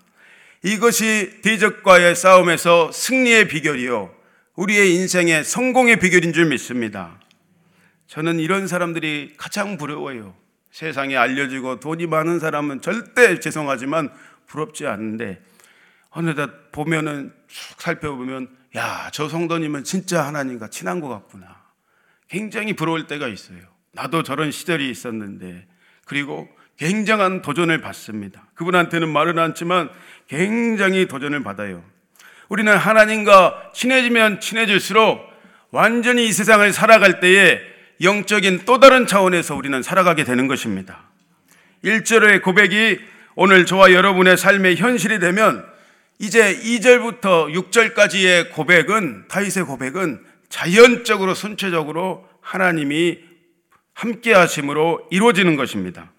이것이 0.63 1.41
대적과의 1.41 2.15
싸움에서 2.15 2.91
승리의 2.91 3.47
비결이요. 3.47 4.13
우리의 4.55 4.95
인생의 4.95 5.43
성공의 5.43 5.99
비결인 5.99 6.33
줄 6.33 6.45
믿습니다. 6.45 7.19
저는 8.09 8.39
이런 8.39 8.67
사람들이 8.67 9.35
가장 9.37 9.77
부러워요. 9.77 10.33
세상에 10.71 11.15
알려지고 11.15 11.79
돈이 11.79 12.07
많은 12.07 12.39
사람은 12.39 12.81
절대 12.81 13.39
죄송하지만 13.39 14.09
부럽지 14.47 14.87
않은데 14.87 15.39
어느덧 16.09 16.71
보면은 16.71 17.31
쭉 17.47 17.79
살펴보면 17.79 18.49
야, 18.75 19.11
저 19.13 19.29
성도님은 19.29 19.83
진짜 19.83 20.25
하나님과 20.25 20.69
친한 20.69 21.01
것 21.01 21.07
같구나. 21.07 21.61
굉장히 22.27 22.73
부러울 22.73 23.05
때가 23.05 23.27
있어요. 23.27 23.59
나도 23.91 24.23
저런 24.23 24.49
시절이 24.49 24.89
있었는데 24.89 25.67
그리고 26.05 26.49
굉장한 26.77 27.43
도전을 27.43 27.79
받습니다. 27.81 28.47
그분한테는 28.55 29.07
말은 29.07 29.37
않지만 29.37 29.89
굉장히 30.27 31.07
도전을 31.07 31.43
받아요. 31.43 31.83
우리는 32.47 32.75
하나님과 32.75 33.71
친해지면 33.75 34.39
친해질수록 34.39 35.29
완전히 35.69 36.27
이 36.27 36.31
세상을 36.31 36.73
살아갈 36.73 37.19
때에 37.19 37.68
영적인 38.01 38.61
또 38.65 38.79
다른 38.79 39.07
차원에서 39.07 39.55
우리는 39.55 39.81
살아가게 39.83 40.23
되는 40.23 40.47
것입니다. 40.47 41.03
1절의 41.83 42.41
고백이 42.41 42.99
오늘 43.35 43.65
저와 43.65 43.93
여러분의 43.93 44.37
삶의 44.37 44.77
현실이 44.77 45.19
되면 45.19 45.65
이제 46.17 46.57
2절부터 46.59 47.53
6절까지의 47.53 48.51
고백은 48.51 49.27
다윗의 49.27 49.63
고백은 49.63 50.23
자연적으로 50.49 51.33
순체적으로 51.33 52.27
하나님이 52.41 53.19
함께 53.93 54.33
하심으로 54.33 55.07
이루어지는 55.11 55.55
것입니다. 55.55 56.11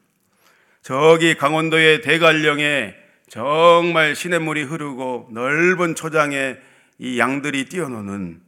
저기 0.83 1.35
강원도의 1.35 2.03
대관령에 2.03 2.95
정말 3.29 4.15
시냇물이 4.15 4.65
흐르고 4.65 5.29
넓은 5.33 5.95
초장에 5.95 6.57
이 6.99 7.19
양들이 7.19 7.67
뛰어노는 7.67 8.41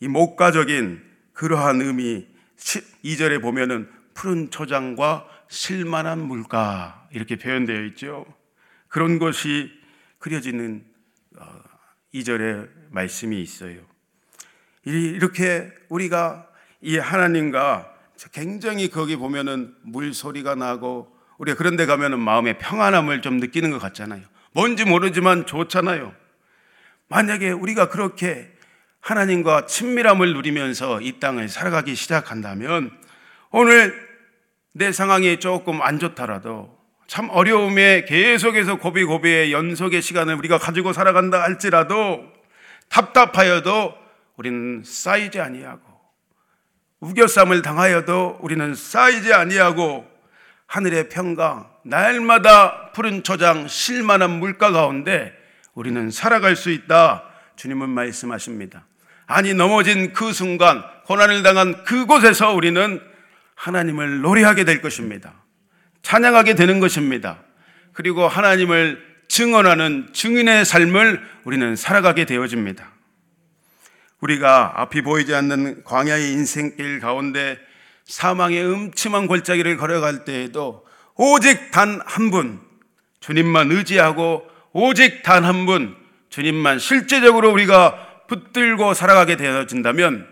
이 0.00 0.08
목가적인 0.08 1.02
그러한 1.32 1.80
의미 1.82 2.26
2절에 2.56 3.40
보면은 3.40 3.88
푸른 4.14 4.50
초장과 4.50 5.28
실만한 5.48 6.18
물가 6.20 7.06
이렇게 7.12 7.36
표현되어 7.36 7.84
있죠. 7.86 8.24
그런 8.88 9.18
것이 9.18 9.70
그려지는 10.18 10.84
2절의 12.14 12.64
어, 12.64 12.68
말씀이 12.90 13.40
있어요. 13.40 13.80
이렇게 14.84 15.70
우리가 15.88 16.48
이 16.80 16.96
하나님과 16.96 17.92
굉장히 18.32 18.88
거기 18.88 19.16
보면은 19.16 19.74
물 19.82 20.14
소리가 20.14 20.54
나고 20.54 21.14
우리가 21.38 21.58
그런 21.58 21.76
데 21.76 21.84
가면은 21.84 22.18
마음의 22.20 22.58
평안함을 22.58 23.20
좀 23.20 23.38
느끼는 23.38 23.70
것 23.70 23.78
같잖아요. 23.78 24.22
뭔지 24.52 24.84
모르지만 24.84 25.44
좋잖아요. 25.44 26.14
만약에 27.08 27.50
우리가 27.50 27.88
그렇게 27.88 28.55
하나님과 29.06 29.66
친밀함을 29.66 30.34
누리면서 30.34 31.00
이 31.00 31.20
땅을 31.20 31.48
살아가기 31.48 31.94
시작한다면 31.94 32.90
오늘 33.50 33.94
내 34.72 34.90
상황이 34.90 35.38
조금 35.38 35.80
안 35.80 36.00
좋더라도 36.00 36.76
참 37.06 37.30
어려움에 37.30 38.04
계속해서 38.04 38.78
고비고비의 38.78 39.52
연속의 39.52 40.02
시간을 40.02 40.34
우리가 40.34 40.58
가지고 40.58 40.92
살아간다 40.92 41.40
할지라도 41.40 42.24
답답하여도 42.88 43.94
우리는 44.38 44.82
쌓이지 44.84 45.40
아니하고 45.40 45.82
우겨쌈을 46.98 47.62
당하여도 47.62 48.38
우리는 48.40 48.74
쌓이지 48.74 49.32
아니하고 49.32 50.04
하늘의 50.66 51.10
평강 51.10 51.70
날마다 51.84 52.90
푸른 52.90 53.22
초장 53.22 53.68
실만한 53.68 54.40
물가 54.40 54.72
가운데 54.72 55.32
우리는 55.74 56.10
살아갈 56.10 56.56
수 56.56 56.70
있다 56.70 57.22
주님은 57.54 57.88
말씀하십니다. 57.88 58.84
아니 59.26 59.54
넘어진 59.54 60.12
그 60.12 60.32
순간 60.32 60.84
고난을 61.06 61.42
당한 61.42 61.84
그곳에서 61.84 62.52
우리는 62.52 63.00
하나님을 63.54 64.20
노래하게 64.20 64.64
될 64.64 64.82
것입니다. 64.82 65.34
찬양하게 66.02 66.54
되는 66.54 66.78
것입니다. 66.80 67.38
그리고 67.92 68.28
하나님을 68.28 69.04
증언하는 69.28 70.10
증인의 70.12 70.64
삶을 70.64 71.20
우리는 71.44 71.74
살아가게 71.74 72.26
되어집니다. 72.26 72.92
우리가 74.20 74.74
앞이 74.76 75.02
보이지 75.02 75.34
않는 75.34 75.82
광야의 75.84 76.32
인생길 76.32 77.00
가운데 77.00 77.58
사망의 78.04 78.64
음침한 78.64 79.26
골짜기를 79.26 79.76
걸어갈 79.76 80.24
때에도 80.24 80.86
오직 81.16 81.70
단 81.72 82.00
한 82.04 82.30
분, 82.30 82.60
주님만 83.20 83.72
의지하고 83.72 84.46
오직 84.72 85.22
단 85.22 85.44
한 85.44 85.66
분, 85.66 85.96
주님만 86.30 86.78
실제적으로 86.78 87.50
우리가 87.50 88.05
붙들고 88.28 88.94
살아가게 88.94 89.36
되어진다면 89.36 90.26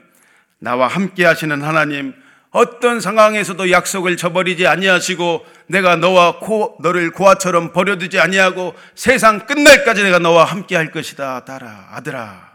나와 0.58 0.88
함께 0.88 1.24
하시는 1.24 1.62
하나님 1.62 2.14
어떤 2.50 3.00
상황에서도 3.00 3.70
약속을 3.72 4.16
저버리지 4.16 4.68
아니하시고 4.68 5.44
내가 5.66 5.96
너와 5.96 6.38
고, 6.38 6.76
너를 6.80 7.10
고아처럼 7.10 7.72
버려두지 7.72 8.20
아니하고 8.20 8.76
세상 8.94 9.46
끝날까지 9.46 10.04
내가 10.04 10.20
너와 10.20 10.44
함께 10.44 10.76
할 10.76 10.92
것이다 10.92 11.44
딸아 11.44 11.88
아들아 11.94 12.52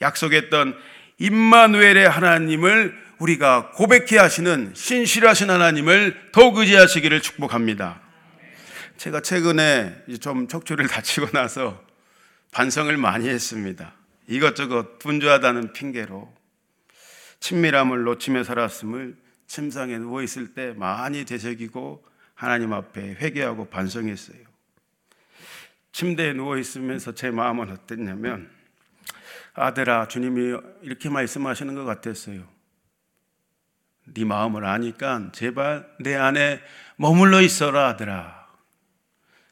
약속했던 0.00 0.76
임마누엘의 1.18 2.08
하나님을 2.08 2.96
우리가 3.18 3.70
고백해 3.70 4.18
하시는 4.18 4.72
신실하신 4.74 5.50
하나님을 5.50 6.30
더욱 6.30 6.58
의지하시기를 6.58 7.22
축복합니다. 7.22 8.00
제가 8.98 9.20
최근에 9.20 9.96
좀 10.20 10.46
척추를 10.46 10.86
다치고 10.86 11.30
나서 11.30 11.82
반성을 12.52 12.96
많이 12.98 13.28
했습니다. 13.28 13.95
이것저것 14.28 14.98
분주하다는 14.98 15.72
핑계로 15.72 16.32
친밀함을 17.40 18.02
놓치며 18.02 18.44
살았음을 18.44 19.16
침상에 19.46 19.98
누워 19.98 20.22
있을 20.22 20.54
때 20.54 20.72
많이 20.72 21.24
되새기고 21.24 22.04
하나님 22.34 22.72
앞에 22.72 23.14
회개하고 23.14 23.70
반성했어요. 23.70 24.38
침대에 25.92 26.34
누워 26.34 26.58
있으면서 26.58 27.14
제 27.14 27.30
마음은 27.30 27.70
어땠냐면 27.70 28.50
아들아 29.54 30.08
주님이 30.08 30.58
이렇게 30.82 31.08
말씀하시는 31.08 31.74
것 31.74 31.84
같았어요. 31.84 32.46
네 34.12 34.24
마음을 34.24 34.64
아니까 34.64 35.30
제발 35.32 35.88
내 36.00 36.14
안에 36.14 36.60
머물러 36.96 37.40
있어라 37.40 37.88
아들아. 37.88 38.46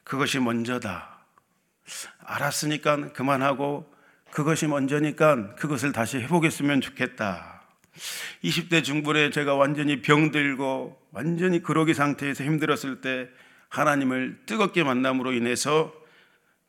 그것이 0.03 0.39
먼저다. 0.39 1.25
알았으니까 2.19 3.13
그만하고 3.13 3.91
그것이 4.35 4.67
먼저니까 4.67 5.55
그것을 5.55 5.93
다시 5.93 6.17
해보겠으면 6.17 6.81
좋겠다. 6.81 7.61
20대 8.43 8.83
중반에 8.83 9.29
제가 9.29 9.55
완전히 9.55 10.01
병들고 10.01 10.99
완전히 11.11 11.63
그러기 11.63 11.93
상태에서 11.93 12.43
힘들었을 12.43 12.99
때 12.99 13.29
하나님을 13.69 14.41
뜨겁게 14.45 14.83
만남으로 14.83 15.31
인해서 15.31 15.93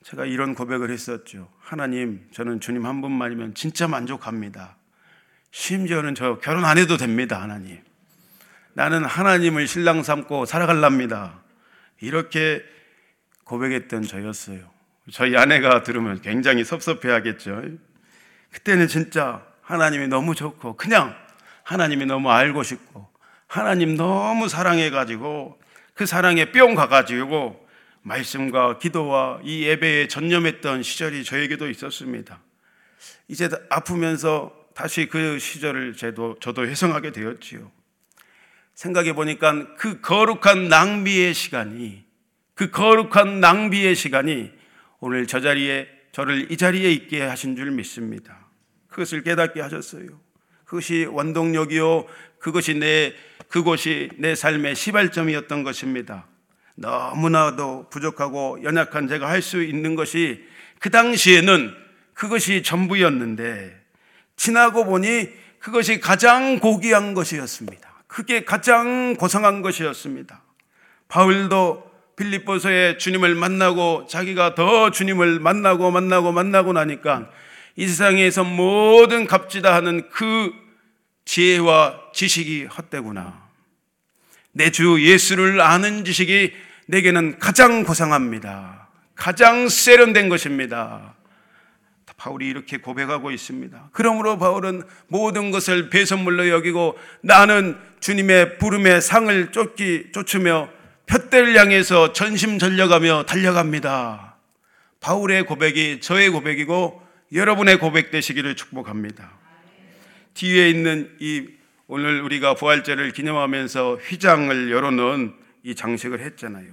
제가 0.05 0.27
이런 0.27 0.55
고백을 0.55 0.93
했었죠. 0.93 1.51
하나님, 1.59 2.29
저는 2.31 2.61
주님 2.61 2.87
한 2.87 3.01
분만이면 3.01 3.55
진짜 3.55 3.89
만족합니다. 3.89 4.77
심지어는 5.51 6.15
저 6.15 6.39
결혼 6.39 6.65
안 6.65 6.79
해도 6.79 6.97
됩니다, 6.97 7.43
하나님. 7.43 7.81
나는 8.75 9.05
하나님을 9.05 9.67
신랑 9.67 10.05
삼고 10.05 10.47
살아갈랍니다. 10.47 11.43
이렇게 12.01 12.63
고백했던 13.43 14.03
저였어요. 14.03 14.76
저희 15.13 15.37
아내가 15.37 15.83
들으면 15.83 16.21
굉장히 16.21 16.65
섭섭해 16.65 17.11
하겠죠. 17.11 17.63
그때는 18.53 18.89
진짜 18.89 19.45
하나님이 19.63 20.09
너무 20.09 20.35
좋고, 20.35 20.77
그냥 20.77 21.15
하나님이 21.63 22.07
너무 22.07 22.31
알고 22.31 22.63
싶고, 22.63 23.09
하나님 23.47 23.97
너무 23.97 24.49
사랑해가지고, 24.49 25.61
그 25.95 26.07
사랑에 26.07 26.51
뿅 26.53 26.75
가가지고, 26.75 27.67
말씀과 28.03 28.79
기도와 28.79 29.41
이 29.43 29.65
예배에 29.65 30.09
전념했던 30.09 30.83
시절이 30.83 31.25
저에게도 31.25 31.69
있었습니다. 31.71 32.41
이제 33.29 33.49
아프면서 33.69 34.53
다시 34.75 35.07
그 35.07 35.39
시절을 35.39 35.97
저도, 35.97 36.37
저도 36.41 36.67
회상하게 36.67 37.11
되었지요. 37.11 37.71
생각해 38.75 39.15
보니까 39.15 39.75
그 39.77 40.01
거룩한 40.01 40.69
낭비의 40.69 41.35
시간이, 41.35 42.05
그 42.55 42.71
거룩한 42.71 43.41
낭비의 43.41 43.97
시간이 43.97 44.53
오늘 45.01 45.27
저 45.27 45.41
자리에 45.41 45.89
저를 46.13 46.51
이 46.51 46.57
자리에 46.57 46.91
있게 46.93 47.23
하신 47.23 47.57
줄 47.57 47.71
믿습니다. 47.71 48.47
그것을 48.89 49.23
깨닫게 49.23 49.61
하셨어요. 49.61 50.07
그것이 50.65 51.05
원동력이요. 51.05 52.07
그것이 52.39 52.75
내 52.75 53.15
그곳이 53.49 54.11
내 54.17 54.35
삶의 54.35 54.75
시발점이었던 54.75 55.63
것입니다. 55.63 56.27
너무나도 56.75 57.89
부족하고 57.91 58.63
연약한 58.63 59.09
제가 59.09 59.29
할 59.29 59.43
수 59.43 59.63
있는 59.63 59.95
것이 59.95 60.45
그 60.79 60.91
당시에는 60.91 61.75
그것이 62.15 62.63
전부였는데 62.63 63.79
지나고 64.37 64.85
보니 64.85 65.29
그것이 65.59 66.01
가장 66.01 66.59
고귀한 66.59 67.15
것이었습니다. 67.15 68.05
그게 68.07 68.45
가장 68.45 69.15
고상한 69.17 69.63
것이었습니다. 69.63 70.43
바울도 71.09 71.91
빌립보서에 72.17 72.99
주님을 72.99 73.35
만나고 73.35 74.07
자기가 74.09 74.55
더 74.55 74.91
주님을 74.91 75.39
만나고 75.41 75.91
만나고 75.91 76.33
만나고 76.33 76.73
나니까 76.73 77.31
이 77.77 77.87
세상에서 77.87 78.43
모든 78.45 79.27
값지다 79.27 79.75
하는 79.75 80.09
그 80.11 80.51
지혜와 81.27 82.01
지식이 82.15 82.65
헛되구나. 82.65 83.47
내 84.53 84.71
주 84.71 84.97
예수를 85.03 85.61
아는 85.61 86.05
지식이 86.05 86.55
내게는 86.87 87.39
가장 87.39 87.85
고상합니다. 87.85 88.89
가장 89.15 89.69
세련된 89.69 90.31
것입니다. 90.31 91.15
바울이 92.17 92.49
이렇게 92.49 92.79
고백하고 92.79 93.31
있습니다. 93.31 93.91
그러므로 93.93 94.39
바울은 94.39 94.83
모든 95.09 95.51
것을 95.51 95.91
배선물로 95.91 96.49
여기고 96.49 96.99
나는 97.21 97.77
주님의 98.01 98.57
부름의 98.57 99.03
상을 99.03 99.53
쫓기 99.53 100.13
쫓으며 100.13 100.71
푯대를 101.07 101.57
향해서 101.57 102.13
전심전력하며 102.13 103.25
달려갑니다. 103.25 104.37
바울의 105.01 105.47
고백이 105.47 106.01
저의 106.01 106.31
고백이고 106.31 107.01
여러분의 107.33 107.79
고백 107.79 108.11
되시기를 108.11 108.57
축복합니다. 108.57 109.31
뒤에 110.35 110.69
있는 110.69 111.17
이 111.21 111.47
오늘 111.87 112.21
우리가 112.23 112.55
부활절을 112.55 113.13
기념하면서 113.13 114.01
휘장을 114.03 114.71
열어놓은 114.73 115.35
이 115.63 115.75
장식을 115.75 116.21
했잖아요. 116.21 116.67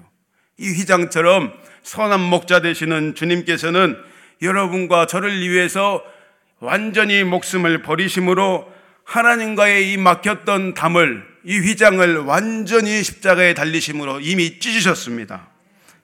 이 0.58 0.70
휘장처럼 0.70 1.54
선한 1.84 2.20
목자 2.20 2.62
되시는 2.62 3.16
주님께서는 3.16 3.98
여러분과 4.42 5.06
저를 5.06 5.48
위해서 5.48 6.04
완전히 6.60 7.24
목숨을 7.24 7.84
버리심으로 7.84 8.72
하나님과의 9.06 9.92
이 9.92 9.98
막혔던 9.98 10.74
담을 10.74 11.26
이 11.46 11.60
휘장을 11.60 12.18
완전히 12.20 13.04
십자가에 13.04 13.54
달리심으로 13.54 14.22
이미 14.22 14.60
찢으셨습니다. 14.60 15.48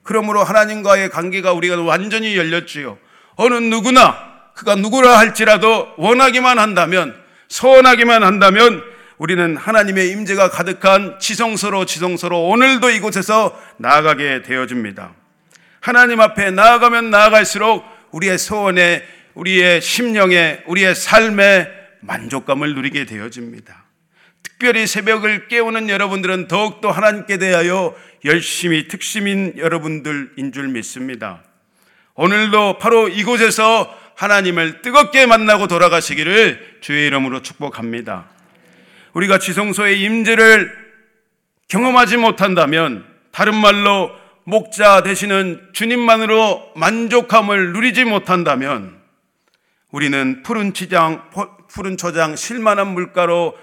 그러므로 0.02 0.44
하나님과의 0.44 1.10
관계가 1.10 1.52
우리가 1.52 1.80
완전히 1.82 2.36
열렸지요. 2.36 2.98
어느 3.36 3.54
누구나 3.54 4.16
그가 4.54 4.74
누구라 4.74 5.18
할지라도 5.18 5.88
원하기만 5.96 6.58
한다면 6.58 7.14
선하기만 7.48 8.22
한다면 8.22 8.82
우리는 9.18 9.56
하나님의 9.56 10.10
임재가 10.10 10.50
가득한 10.50 11.18
지성소로 11.20 11.84
지성소로 11.84 12.48
오늘도 12.48 12.90
이곳에서 12.90 13.58
나아가게 13.78 14.42
되어집니다. 14.42 15.12
하나님 15.80 16.20
앞에 16.20 16.50
나아가면 16.50 17.10
나아갈수록 17.10 17.84
우리의 18.12 18.38
소원에 18.38 19.02
우리의 19.34 19.80
심령에 19.80 20.60
우리의 20.66 20.94
삶에 20.94 21.79
만족감을 22.00 22.74
누리게 22.74 23.04
되어집니다. 23.06 23.84
특별히 24.42 24.86
새벽을 24.86 25.48
깨우는 25.48 25.88
여러분들은 25.88 26.48
더욱더 26.48 26.90
하나님께 26.90 27.38
대하여 27.38 27.94
열심히 28.24 28.88
특심인 28.88 29.54
여러분들인 29.56 30.52
줄 30.52 30.68
믿습니다. 30.68 31.42
오늘도 32.14 32.78
바로 32.78 33.08
이곳에서 33.08 33.96
하나님을 34.16 34.82
뜨겁게 34.82 35.24
만나고 35.24 35.66
돌아가시기를 35.66 36.78
주의 36.82 37.06
이름으로 37.06 37.40
축복합니다. 37.40 38.26
우리가 39.14 39.38
지성소의 39.38 40.00
임재를 40.02 40.70
경험하지 41.68 42.18
못한다면 42.18 43.06
다른 43.30 43.54
말로 43.54 44.10
목자 44.44 45.02
되시는 45.02 45.70
주님만으로 45.72 46.72
만족함을 46.76 47.72
누리지 47.72 48.04
못한다면 48.04 49.00
우리는 49.90 50.42
푸른 50.42 50.74
치장, 50.74 51.30
푸른 51.70 51.96
초장, 51.96 52.34
실만한 52.34 52.88
물가로 52.88 53.56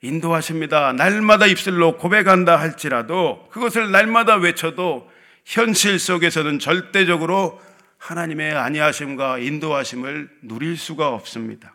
인도하십니다. 0.00 0.92
날마다 0.92 1.46
입술로 1.46 1.96
고백한다 1.96 2.56
할지라도 2.56 3.48
그것을 3.50 3.90
날마다 3.90 4.36
외쳐도 4.36 5.10
현실 5.44 5.98
속에서는 5.98 6.58
절대적으로 6.58 7.60
하나님의 7.98 8.54
안니하심과 8.54 9.38
인도하심을 9.38 10.28
누릴 10.42 10.76
수가 10.76 11.10
없습니다. 11.10 11.74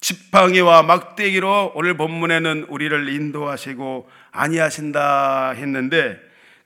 지팡이와 0.00 0.82
막대기로 0.82 1.72
오늘 1.74 1.96
본문에는 1.96 2.66
우리를 2.68 3.08
인도하시고 3.08 4.08
아니하신다 4.32 5.50
했는데 5.50 6.18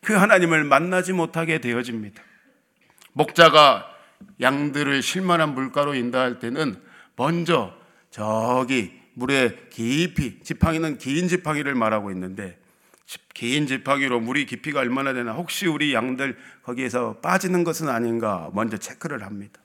그 0.02 0.14
하나님을 0.14 0.64
만나지 0.64 1.12
못하게 1.12 1.58
되어집니다. 1.58 2.22
목자가 3.12 3.88
양들을 4.40 5.02
실만한 5.02 5.54
물가로 5.54 5.94
인도할 5.94 6.38
때는 6.38 6.80
먼저 7.16 7.83
저기 8.14 8.92
물에 9.14 9.56
깊이 9.70 10.38
지팡이는 10.40 10.98
긴 10.98 11.26
지팡이를 11.26 11.74
말하고 11.74 12.12
있는데 12.12 12.56
긴 13.34 13.66
지팡이로 13.66 14.20
물이 14.20 14.46
깊이가 14.46 14.78
얼마나 14.78 15.12
되나 15.12 15.32
혹시 15.32 15.66
우리 15.66 15.92
양들 15.92 16.38
거기에서 16.62 17.14
빠지는 17.14 17.64
것은 17.64 17.88
아닌가 17.88 18.50
먼저 18.54 18.76
체크를 18.76 19.24
합니다. 19.24 19.60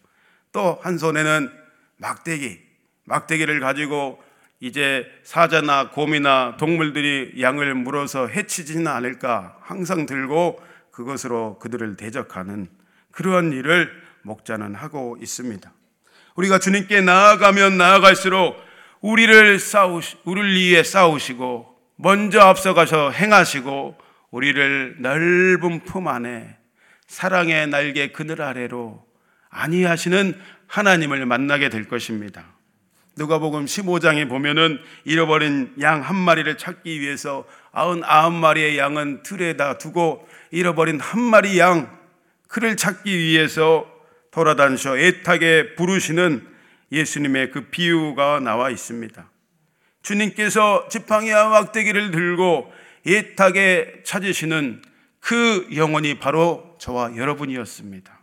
또 0.52 0.80
한 0.82 0.98
손에는 0.98 1.52
막대기, 1.98 2.60
막대기를 3.04 3.60
가지고 3.60 4.20
이제 4.60 5.06
사자나 5.22 5.92
곰이나 5.92 6.58
동물들이 6.58 7.40
양을 7.40 7.76
물어서 7.76 8.26
해치지는 8.30 8.88
않을까 8.88 9.60
항상 9.62 10.08
들고 10.08 10.60
그것으로 10.90 11.60
그들을 11.60 11.98
대적하는 11.98 12.68
그러한 13.12 13.54
일을 13.54 13.92
목자는 14.24 14.74
하고 14.74 15.18
있습니다. 15.22 15.72
우리가 16.40 16.60
주님께 16.60 17.02
나아가면 17.02 17.78
나아갈수록 17.78 18.56
우리를 19.02 19.60
싸우시, 19.60 20.16
우리를 20.24 20.56
위해 20.56 20.84
싸우시고 20.84 21.76
먼저 21.98 22.40
앞서가서 22.40 23.12
행하시고 23.12 23.98
우리를 24.32 24.98
넓은 25.00 25.82
품 25.82 26.08
안에 26.08 26.56
사랑의 27.08 27.68
날개 27.68 28.14
그늘 28.14 28.42
아래로 28.42 29.06
안위하시는 29.50 30.40
하나님을 30.68 31.26
만나게 31.26 31.68
될 31.68 31.90
것입니다. 31.90 32.46
누가복음 33.18 33.66
15장에 33.66 34.30
보면은 34.30 34.80
잃어버린 35.04 35.74
양 35.82 36.02
한 36.02 36.16
마리를 36.16 36.58
찾기 36.58 37.02
위해서 37.02 37.46
아흔 37.74 38.02
아홉 38.06 38.32
마리의 38.32 38.78
양은 38.78 39.24
틀에다 39.24 39.78
두고 39.78 40.26
잃어버린 40.52 41.02
한 41.02 41.20
마리 41.20 41.60
양 41.60 42.00
그를 42.48 42.78
찾기 42.78 43.18
위해서 43.18 43.99
돌아다니셔 44.32 44.98
애타게 44.98 45.76
부르시는 45.76 46.48
예수님의 46.92 47.52
그 47.52 47.70
비유가 47.70 48.40
나와 48.40 48.70
있습니다. 48.70 49.30
주님께서 50.02 50.88
지팡이와 50.90 51.50
막대기를 51.50 52.12
들고 52.12 52.72
애타게 53.08 54.02
찾으시는 54.04 54.82
그 55.20 55.68
영혼이 55.76 56.20
바로 56.20 56.76
저와 56.80 57.16
여러분이었습니다. 57.16 58.20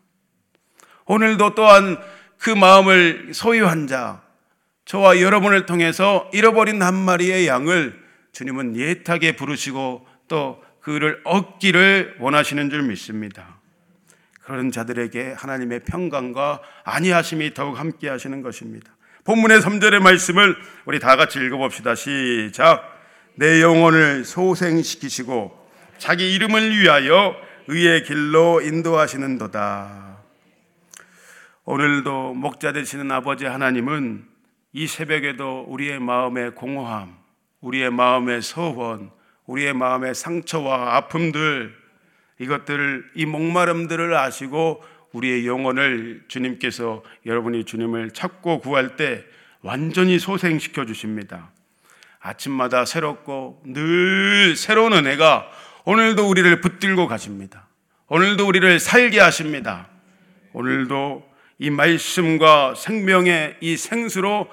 오늘도 1.06 1.54
또한 1.54 1.98
그 2.38 2.50
마음을 2.50 3.32
소유한 3.32 3.86
자, 3.86 4.22
저와 4.84 5.20
여러분을 5.20 5.66
통해서 5.66 6.30
잃어버린 6.32 6.82
한 6.82 6.94
마리의 6.94 7.46
양을 7.46 8.04
주님은 8.32 8.76
예타게 8.76 9.36
부르시고 9.36 10.06
또 10.28 10.62
그를 10.80 11.20
얻기를 11.24 12.16
원하시는 12.20 12.70
줄 12.70 12.82
믿습니다. 12.82 13.55
그런 14.46 14.70
자들에게 14.70 15.34
하나님의 15.36 15.80
평강과 15.80 16.60
안위하심이 16.84 17.52
더욱 17.52 17.80
함께 17.80 18.08
하시는 18.08 18.42
것입니다. 18.42 18.94
본문의 19.24 19.58
3절의 19.58 19.98
말씀을 19.98 20.56
우리 20.84 21.00
다 21.00 21.16
같이 21.16 21.40
읽어봅시다. 21.40 21.96
시작. 21.96 22.96
내 23.34 23.60
영혼을 23.60 24.24
소생시키시고 24.24 25.66
자기 25.98 26.32
이름을 26.32 26.78
위하여 26.78 27.34
의의 27.66 28.04
길로 28.04 28.60
인도하시는도다. 28.60 30.18
오늘도 31.64 32.34
목자 32.34 32.72
되시는 32.72 33.10
아버지 33.10 33.46
하나님은 33.46 34.24
이 34.72 34.86
새벽에도 34.86 35.64
우리의 35.66 35.98
마음의 35.98 36.54
공허함, 36.54 37.16
우리의 37.62 37.90
마음의 37.90 38.42
서원, 38.42 39.10
우리의 39.46 39.72
마음의 39.72 40.14
상처와 40.14 40.96
아픔들, 40.96 41.85
이것들을, 42.38 43.10
이 43.14 43.26
목마름들을 43.26 44.14
아시고 44.14 44.82
우리의 45.12 45.46
영혼을 45.46 46.24
주님께서 46.28 47.02
여러분이 47.24 47.64
주님을 47.64 48.10
찾고 48.10 48.60
구할 48.60 48.96
때 48.96 49.24
완전히 49.62 50.18
소생시켜 50.18 50.84
주십니다. 50.84 51.50
아침마다 52.20 52.84
새롭고 52.84 53.62
늘 53.64 54.56
새로운 54.56 54.92
은혜가 54.92 55.50
오늘도 55.84 56.28
우리를 56.28 56.60
붙들고 56.60 57.06
가십니다. 57.06 57.66
오늘도 58.08 58.46
우리를 58.46 58.78
살게 58.80 59.20
하십니다. 59.20 59.88
오늘도 60.52 61.26
이 61.58 61.70
말씀과 61.70 62.74
생명의 62.74 63.56
이 63.60 63.76
생수로 63.76 64.48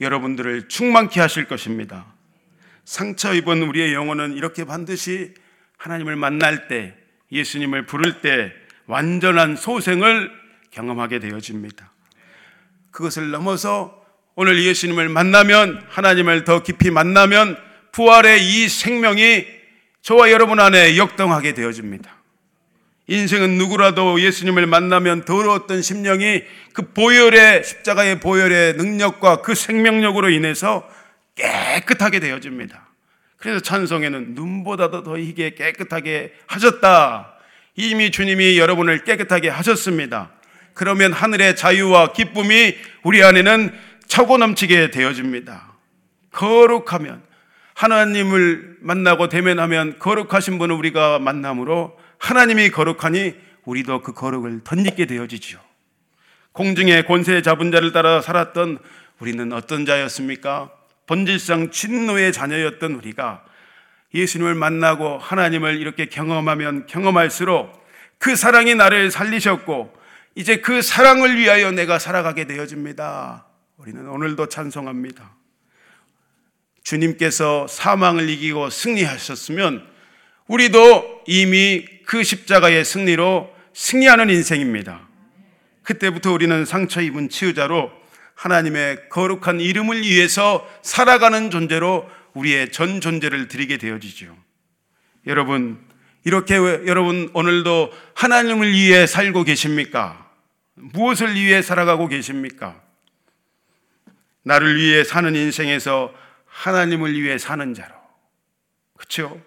여러분들을 0.00 0.68
충만케 0.68 1.20
하실 1.20 1.46
것입니다. 1.46 2.06
상처 2.84 3.32
입은 3.34 3.62
우리의 3.62 3.94
영혼은 3.94 4.36
이렇게 4.36 4.64
반드시 4.64 5.34
하나님을 5.78 6.16
만날 6.16 6.68
때, 6.68 6.96
예수님을 7.34 7.86
부를 7.86 8.20
때 8.20 8.52
완전한 8.86 9.56
소생을 9.56 10.30
경험하게 10.70 11.18
되어집니다. 11.18 11.92
그것을 12.90 13.30
넘어서 13.30 14.02
오늘 14.36 14.62
예수님을 14.62 15.08
만나면 15.08 15.84
하나님을 15.88 16.44
더 16.44 16.62
깊이 16.62 16.90
만나면 16.90 17.56
부활의 17.92 18.42
이 18.42 18.68
생명이 18.68 19.46
저와 20.02 20.30
여러분 20.30 20.60
안에 20.60 20.96
역동하게 20.96 21.54
되어집니다. 21.54 22.14
인생은 23.06 23.58
누구라도 23.58 24.20
예수님을 24.20 24.66
만나면 24.66 25.24
더러웠던 25.24 25.82
심령이 25.82 26.42
그 26.72 26.92
보혈의 26.92 27.62
십자가의 27.64 28.20
보혈의 28.20 28.74
능력과 28.74 29.42
그 29.42 29.54
생명력으로 29.54 30.30
인해서 30.30 30.88
깨끗하게 31.34 32.20
되어집니다. 32.20 32.93
그래서 33.36 33.60
찬송에는 33.60 34.34
눈보다도 34.34 35.02
더 35.02 35.18
희게 35.18 35.54
깨끗하게 35.54 36.34
하셨다. 36.46 37.34
이미 37.76 38.10
주님이 38.10 38.58
여러분을 38.58 39.04
깨끗하게 39.04 39.48
하셨습니다. 39.48 40.30
그러면 40.74 41.12
하늘의 41.12 41.56
자유와 41.56 42.12
기쁨이 42.12 42.74
우리 43.02 43.22
안에는 43.22 43.72
차고 44.06 44.38
넘치게 44.38 44.90
되어집니다. 44.90 45.72
거룩하면 46.32 47.22
하나님을 47.74 48.76
만나고 48.80 49.28
대면하면 49.28 49.98
거룩하신 49.98 50.58
분을 50.58 50.74
우리가 50.76 51.18
만남으로 51.18 51.98
하나님이 52.18 52.70
거룩하니 52.70 53.34
우리도 53.64 54.02
그 54.02 54.12
거룩을 54.12 54.62
덧입게 54.64 55.06
되어지죠. 55.06 55.58
공중의 56.52 57.06
권세 57.06 57.42
잡은 57.42 57.72
자를 57.72 57.92
따라 57.92 58.20
살았던 58.20 58.78
우리는 59.18 59.52
어떤 59.52 59.84
자였습니까? 59.86 60.70
본질상 61.06 61.70
진노의 61.70 62.32
자녀였던 62.32 62.92
우리가 62.94 63.44
예수님을 64.14 64.54
만나고 64.54 65.18
하나님을 65.18 65.80
이렇게 65.80 66.06
경험하면 66.06 66.86
경험할수록 66.86 67.84
그 68.18 68.36
사랑이 68.36 68.74
나를 68.74 69.10
살리셨고 69.10 69.92
이제 70.36 70.56
그 70.56 70.82
사랑을 70.82 71.36
위하여 71.36 71.70
내가 71.70 71.98
살아가게 71.98 72.46
되어집니다. 72.46 73.46
우리는 73.76 74.08
오늘도 74.08 74.48
찬송합니다. 74.48 75.34
주님께서 76.82 77.66
사망을 77.66 78.28
이기고 78.28 78.70
승리하셨으면 78.70 79.86
우리도 80.46 81.24
이미 81.26 81.84
그 82.06 82.22
십자가의 82.22 82.84
승리로 82.84 83.52
승리하는 83.72 84.30
인생입니다. 84.30 85.08
그때부터 85.82 86.32
우리는 86.32 86.64
상처 86.64 87.00
입은 87.00 87.28
치유자로 87.28 87.90
하나님의 88.34 89.08
거룩한 89.08 89.60
이름을 89.60 90.02
위해서 90.02 90.68
살아가는 90.82 91.50
존재로 91.50 92.08
우리의 92.34 92.72
전 92.72 93.00
존재를 93.00 93.48
드리게 93.48 93.78
되어지죠. 93.78 94.36
여러분, 95.26 95.80
이렇게 96.24 96.56
여러분 96.56 97.30
오늘도 97.32 97.92
하나님을 98.14 98.72
위해 98.72 99.06
살고 99.06 99.44
계십니까? 99.44 100.30
무엇을 100.74 101.34
위해 101.34 101.62
살아가고 101.62 102.08
계십니까? 102.08 102.80
나를 104.42 104.76
위해 104.76 105.04
사는 105.04 105.34
인생에서 105.34 106.12
하나님을 106.46 107.20
위해 107.20 107.38
사는 107.38 107.74
자로. 107.74 107.94
그렇죠? 108.96 109.40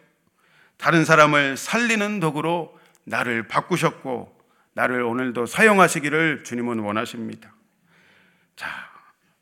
다른 0.78 1.06
사람을 1.06 1.58
살리는 1.58 2.20
도구로 2.20 2.78
나를 3.04 3.48
바꾸셨고 3.48 4.36
나를 4.74 5.02
오늘도 5.02 5.46
사용하시기를 5.46 6.44
주님은 6.44 6.80
원하십니다. 6.80 7.57
자, 8.58 8.68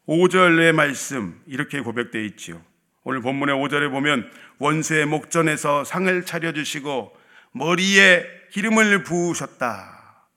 5절의 0.07 0.73
말씀 0.73 1.41
이렇게 1.47 1.79
고백되어 1.79 2.21
있지요. 2.23 2.61
오늘 3.03 3.21
본문의 3.21 3.55
5절에 3.55 3.89
보면 3.89 4.29
원수의 4.59 5.05
목전에서 5.05 5.85
상을 5.85 6.25
차려 6.25 6.51
주시고 6.51 7.15
머리에 7.53 8.25
기름을 8.51 9.03
부으셨다. 9.03 10.27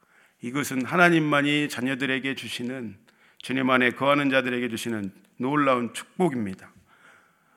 이것은 0.43 0.85
하나님만이 0.85 1.69
자녀들에게 1.69 2.37
주시는 2.37 2.97
주님 3.43 3.69
안에 3.69 3.91
거하는 3.91 4.31
자들에게 4.31 4.69
주시는 4.69 5.13
놀라운 5.39 5.93
축복입니다. 5.93 6.71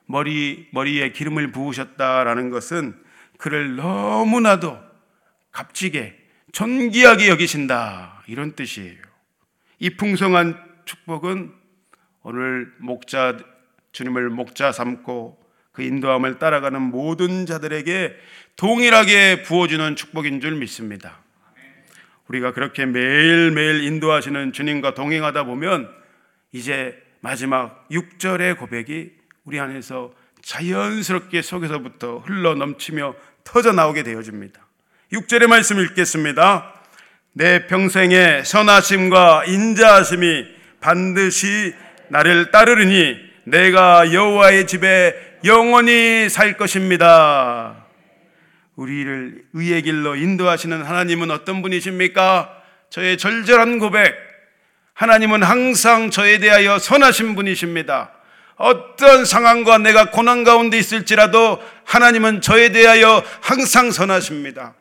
머리 0.06 0.68
머리에 0.72 1.12
기름을 1.12 1.52
부으셨다라는 1.52 2.50
것은 2.50 3.00
그를 3.38 3.76
너무나도 3.76 4.76
값지게 5.52 6.18
존귀하게 6.50 7.28
여기신다 7.28 8.24
이런 8.26 8.56
뜻이에요. 8.56 9.00
이 9.78 9.90
풍성한 9.90 10.71
축복은 10.84 11.52
오늘 12.22 12.72
목자 12.78 13.38
주님을 13.92 14.30
목자 14.30 14.72
삼고 14.72 15.38
그 15.72 15.82
인도함을 15.82 16.38
따라가는 16.38 16.80
모든 16.80 17.46
자들에게 17.46 18.14
동일하게 18.56 19.42
부어주는 19.42 19.96
축복인 19.96 20.40
줄 20.40 20.56
믿습니다. 20.56 21.18
우리가 22.28 22.52
그렇게 22.52 22.86
매일매일 22.86 23.82
인도하시는 23.84 24.52
주님과 24.52 24.94
동행하다 24.94 25.44
보면 25.44 25.90
이제 26.52 27.02
마지막 27.20 27.88
6절의 27.90 28.58
고백이 28.58 29.12
우리 29.44 29.60
안에서 29.60 30.12
자연스럽게 30.42 31.42
속에서부터 31.42 32.18
흘러 32.18 32.54
넘치며 32.54 33.14
터져 33.44 33.72
나오게 33.72 34.02
되어집니다. 34.02 34.60
6절의 35.12 35.46
말씀 35.46 35.78
읽겠습니다. 35.78 36.74
내 37.34 37.66
평생의 37.66 38.44
선하심과 38.44 39.44
인자하심이 39.46 40.46
반드시 40.82 41.74
나를 42.08 42.50
따르리니 42.50 43.16
내가 43.44 44.12
여호와의 44.12 44.66
집에 44.66 45.14
영원히 45.44 46.28
살 46.28 46.56
것입니다. 46.56 47.86
우리를 48.76 49.44
의의 49.54 49.82
길로 49.82 50.16
인도하시는 50.16 50.82
하나님은 50.82 51.30
어떤 51.30 51.62
분이십니까? 51.62 52.50
저의 52.90 53.16
절절한 53.16 53.78
고백. 53.78 54.14
하나님은 54.94 55.42
항상 55.42 56.10
저에 56.10 56.38
대하여 56.38 56.78
선하신 56.78 57.34
분이십니다. 57.34 58.12
어떤 58.56 59.24
상황과 59.24 59.78
내가 59.78 60.10
고난 60.10 60.44
가운데 60.44 60.78
있을지라도 60.78 61.60
하나님은 61.84 62.40
저에 62.40 62.70
대하여 62.70 63.24
항상 63.40 63.90
선하십니다. 63.90 64.74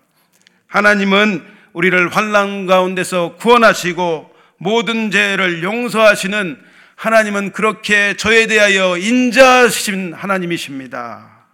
하나님은 0.67 1.45
우리를 1.73 2.09
환란 2.09 2.67
가운데서 2.67 3.35
구원하시고 3.37 4.30
모든 4.61 5.09
죄를 5.09 5.63
용서하시는 5.63 6.61
하나님은 6.95 7.51
그렇게 7.51 8.15
저에 8.15 8.45
대하여 8.45 8.95
인자하신 8.95 10.13
하나님이십니다. 10.13 11.47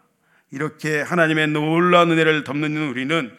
이렇게 0.52 1.00
하나님의 1.00 1.48
놀라운 1.48 2.12
은혜를 2.12 2.44
덮는 2.44 2.90
우리는 2.90 3.34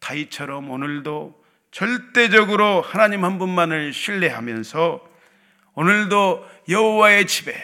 다이처럼 0.00 0.68
오늘도 0.68 1.42
절대적으로 1.70 2.82
하나님 2.82 3.24
한 3.24 3.38
분만을 3.38 3.94
신뢰하면서 3.94 5.00
오늘도 5.72 6.46
여호와의 6.68 7.26
집에 7.26 7.54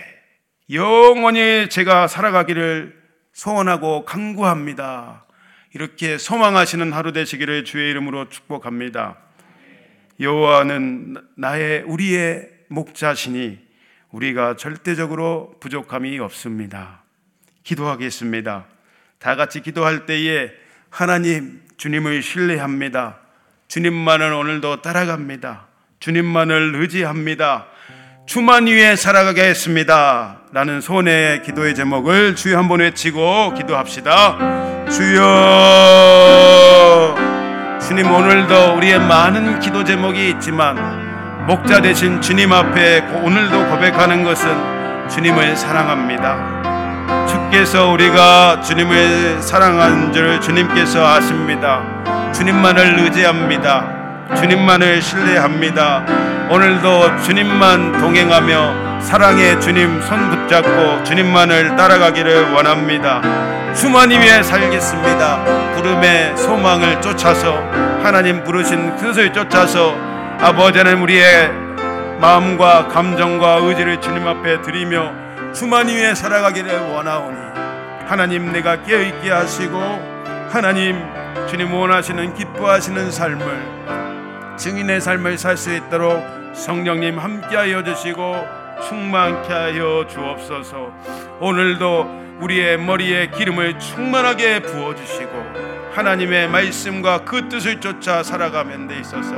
영원히 0.70 1.68
제가 1.68 2.08
살아가기를 2.08 2.96
소원하고 3.34 4.06
간구합니다. 4.06 5.26
이렇게 5.74 6.16
소망하시는 6.16 6.90
하루 6.94 7.12
되시기를 7.12 7.66
주의 7.66 7.90
이름으로 7.90 8.30
축복합니다. 8.30 9.23
여호와는 10.20 11.16
나의 11.36 11.82
우리의 11.82 12.48
목자시니 12.68 13.58
우리가 14.10 14.56
절대적으로 14.56 15.54
부족함이 15.60 16.18
없습니다. 16.20 17.02
기도하겠습니다. 17.64 18.66
다 19.18 19.36
같이 19.36 19.60
기도할 19.62 20.06
때에 20.06 20.50
하나님 20.90 21.62
주님을 21.76 22.22
신뢰합니다. 22.22 23.18
주님만을 23.68 24.32
오늘도 24.32 24.82
따라갑니다. 24.82 25.66
주님만을 25.98 26.74
의지합니다. 26.76 27.66
주만 28.26 28.66
위에 28.66 28.96
살아가겠습니다. 28.96 30.42
라는 30.52 30.80
소원의 30.80 31.42
기도의 31.42 31.74
제목을 31.74 32.36
주여 32.36 32.56
한번 32.56 32.80
외치고 32.80 33.54
기도합시다. 33.54 34.88
주여 34.90 36.04
주님 37.86 38.10
오늘도 38.10 38.76
우리의 38.76 38.98
많은 38.98 39.60
기도 39.60 39.84
제목이 39.84 40.30
있지만 40.30 41.46
목자 41.46 41.82
되신 41.82 42.22
주님 42.22 42.50
앞에 42.50 43.00
오늘도 43.22 43.68
고백하는 43.68 44.24
것은 44.24 45.08
주님을 45.10 45.54
사랑합니다. 45.54 47.26
주께서 47.26 47.90
우리가 47.90 48.62
주님을 48.62 49.42
사랑한 49.42 50.14
줄 50.14 50.40
주님께서 50.40 51.06
아십니다. 51.06 51.82
주님만을 52.32 53.00
의지합니다. 53.00 54.03
주님만을 54.36 55.02
신뢰합니다. 55.02 56.04
오늘도 56.50 57.22
주님만 57.22 57.98
동행하며 57.98 59.00
사랑의 59.00 59.60
주님 59.60 60.00
손 60.02 60.30
붙잡고 60.30 61.04
주님만을 61.04 61.76
따라가기를 61.76 62.52
원합니다. 62.52 63.20
주만 63.74 64.10
위에 64.10 64.42
살겠습니다. 64.42 65.72
구름의 65.74 66.36
소망을 66.36 67.00
쫓아서 67.02 67.54
하나님 68.02 68.42
부르신 68.44 68.96
그것을 68.96 69.32
쫓아서 69.32 69.94
아버지 70.40 70.78
하나님 70.78 71.02
우리의 71.02 71.50
마음과 72.20 72.88
감정과 72.88 73.60
의지를 73.62 74.00
주님 74.00 74.26
앞에 74.26 74.62
드리며 74.62 75.12
주만 75.52 75.88
위에 75.88 76.14
살아가기를 76.14 76.90
원하오니 76.90 77.36
하나님 78.06 78.52
내가 78.52 78.82
깨어있게 78.82 79.30
하시고 79.30 80.48
하나님 80.50 81.02
주님 81.48 81.72
원하시는 81.74 82.34
기뻐하시는 82.34 83.10
삶을 83.10 83.93
증인의 84.56 85.00
삶을 85.00 85.38
살 85.38 85.56
수 85.56 85.74
있도록 85.74 86.22
성령님 86.54 87.18
함께하여 87.18 87.82
주시고 87.82 88.36
충만케 88.88 89.52
하여 89.52 90.06
주옵소서 90.08 90.92
오늘도 91.40 92.38
우리의 92.40 92.78
머리에 92.78 93.30
기름을 93.30 93.78
충만하게 93.78 94.62
부어 94.62 94.94
주시고 94.94 95.30
하나님의 95.94 96.48
말씀과 96.48 97.24
그 97.24 97.48
뜻을 97.48 97.80
쫓아 97.80 98.22
살아가면 98.22 98.88
데 98.88 98.98
있어서 98.98 99.32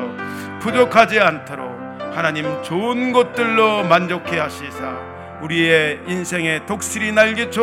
부족하지 0.60 1.20
않도록 1.20 1.70
하나님 2.14 2.62
좋은 2.62 3.12
것들로 3.12 3.84
만족해 3.84 4.38
하시사 4.38 4.96
우리의 5.42 6.00
인생의 6.06 6.66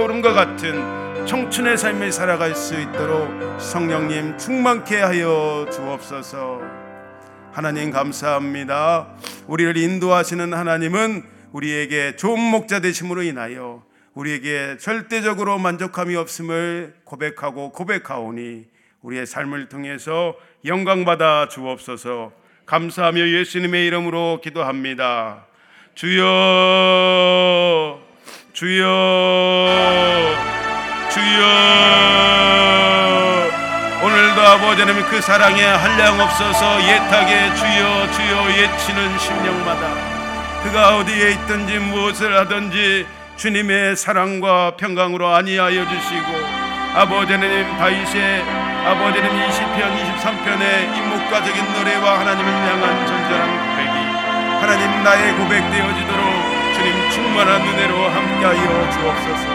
오른 0.04 0.22
것 0.22 0.34
같은 0.34 1.26
청춘의 1.26 1.78
삶을 1.78 2.12
살아갈 2.12 2.54
수 2.54 2.80
있도록 2.80 3.60
성령님 3.60 4.38
충만케 4.38 5.00
하여 5.02 5.66
주옵소서. 5.72 6.83
하나님 7.54 7.92
감사합니다. 7.92 9.10
우리를 9.46 9.78
인도하시는 9.78 10.54
하나님은 10.56 11.22
우리에게 11.52 12.16
좋은 12.16 12.40
목자 12.40 12.80
되심으로 12.80 13.22
인하여 13.22 13.84
우리에게 14.16 14.78
절대적으로 14.80 15.60
만족함이 15.60 16.16
없음을 16.16 16.96
고백하고 17.04 17.72
고백하오니 17.72 18.66
우리의 19.04 19.28
삶을 19.28 19.70
통해서 19.70 20.36
영광 20.66 21.06
받아 21.06 21.48
주옵소서 21.48 22.32
감사하며 22.66 23.28
예수님의 23.28 23.86
이름으로 23.86 24.42
기도합니다. 24.42 25.46
주여, 25.94 26.24
주여, 28.54 28.90
주여. 31.12 32.73
아버지 34.54 34.82
하나님 34.82 35.04
그 35.08 35.20
사랑에 35.20 35.64
한량 35.64 36.20
없어서 36.20 36.80
예탁에 36.84 37.56
주여, 37.56 38.12
주여 38.12 38.52
예치는 38.52 39.18
심령마다. 39.18 39.88
그가 40.62 40.98
어디에 40.98 41.32
있든지 41.32 41.80
무엇을 41.80 42.38
하든지 42.38 43.08
주님의 43.36 43.96
사랑과 43.96 44.76
평강으로 44.78 45.28
안위하여 45.28 45.90
주시고 45.90 46.28
아버지 46.94 47.34
하나님 47.34 47.66
다윗의 47.80 48.44
아버지는 48.86 49.28
20편 49.28 50.22
23편의 50.22 50.98
인목가적인 50.98 51.74
노래와 51.74 52.20
하나님을 52.20 52.54
향한 52.54 53.08
전전한 53.08 53.50
고백이 53.58 53.90
하나님 54.62 55.04
나의 55.04 55.34
고백되어지도록 55.34 56.74
주님 56.76 57.10
충만한 57.10 57.60
은혜로 57.60 58.08
함께하여 58.08 58.92
주옵소서. 58.92 59.50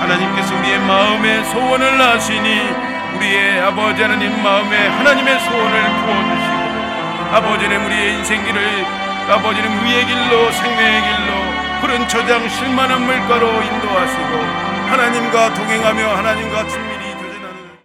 하나님께서 0.00 0.58
우리의 0.58 0.80
마음의 0.80 1.44
소원을 1.44 2.02
아시니 2.02 2.90
우리의 3.20 3.60
아버지 3.60 4.00
하나님 4.00 4.42
마음에 4.42 4.88
하나님의 4.88 5.40
소원을 5.40 5.82
부어주시고 5.82 7.36
아버지는 7.36 7.84
우리의 7.84 8.14
인생길을 8.14 8.86
아버지는 9.28 9.70
의의 9.84 10.06
길로 10.06 10.50
생명의 10.50 11.02
길로 11.02 11.80
푸른 11.82 12.08
초장 12.08 12.48
실만한 12.48 13.02
물가로 13.02 13.62
인도하시고 13.62 14.38
하나님과 14.88 15.52
동행하며 15.52 16.16
하나님과 16.16 16.66
친밀 16.66 17.09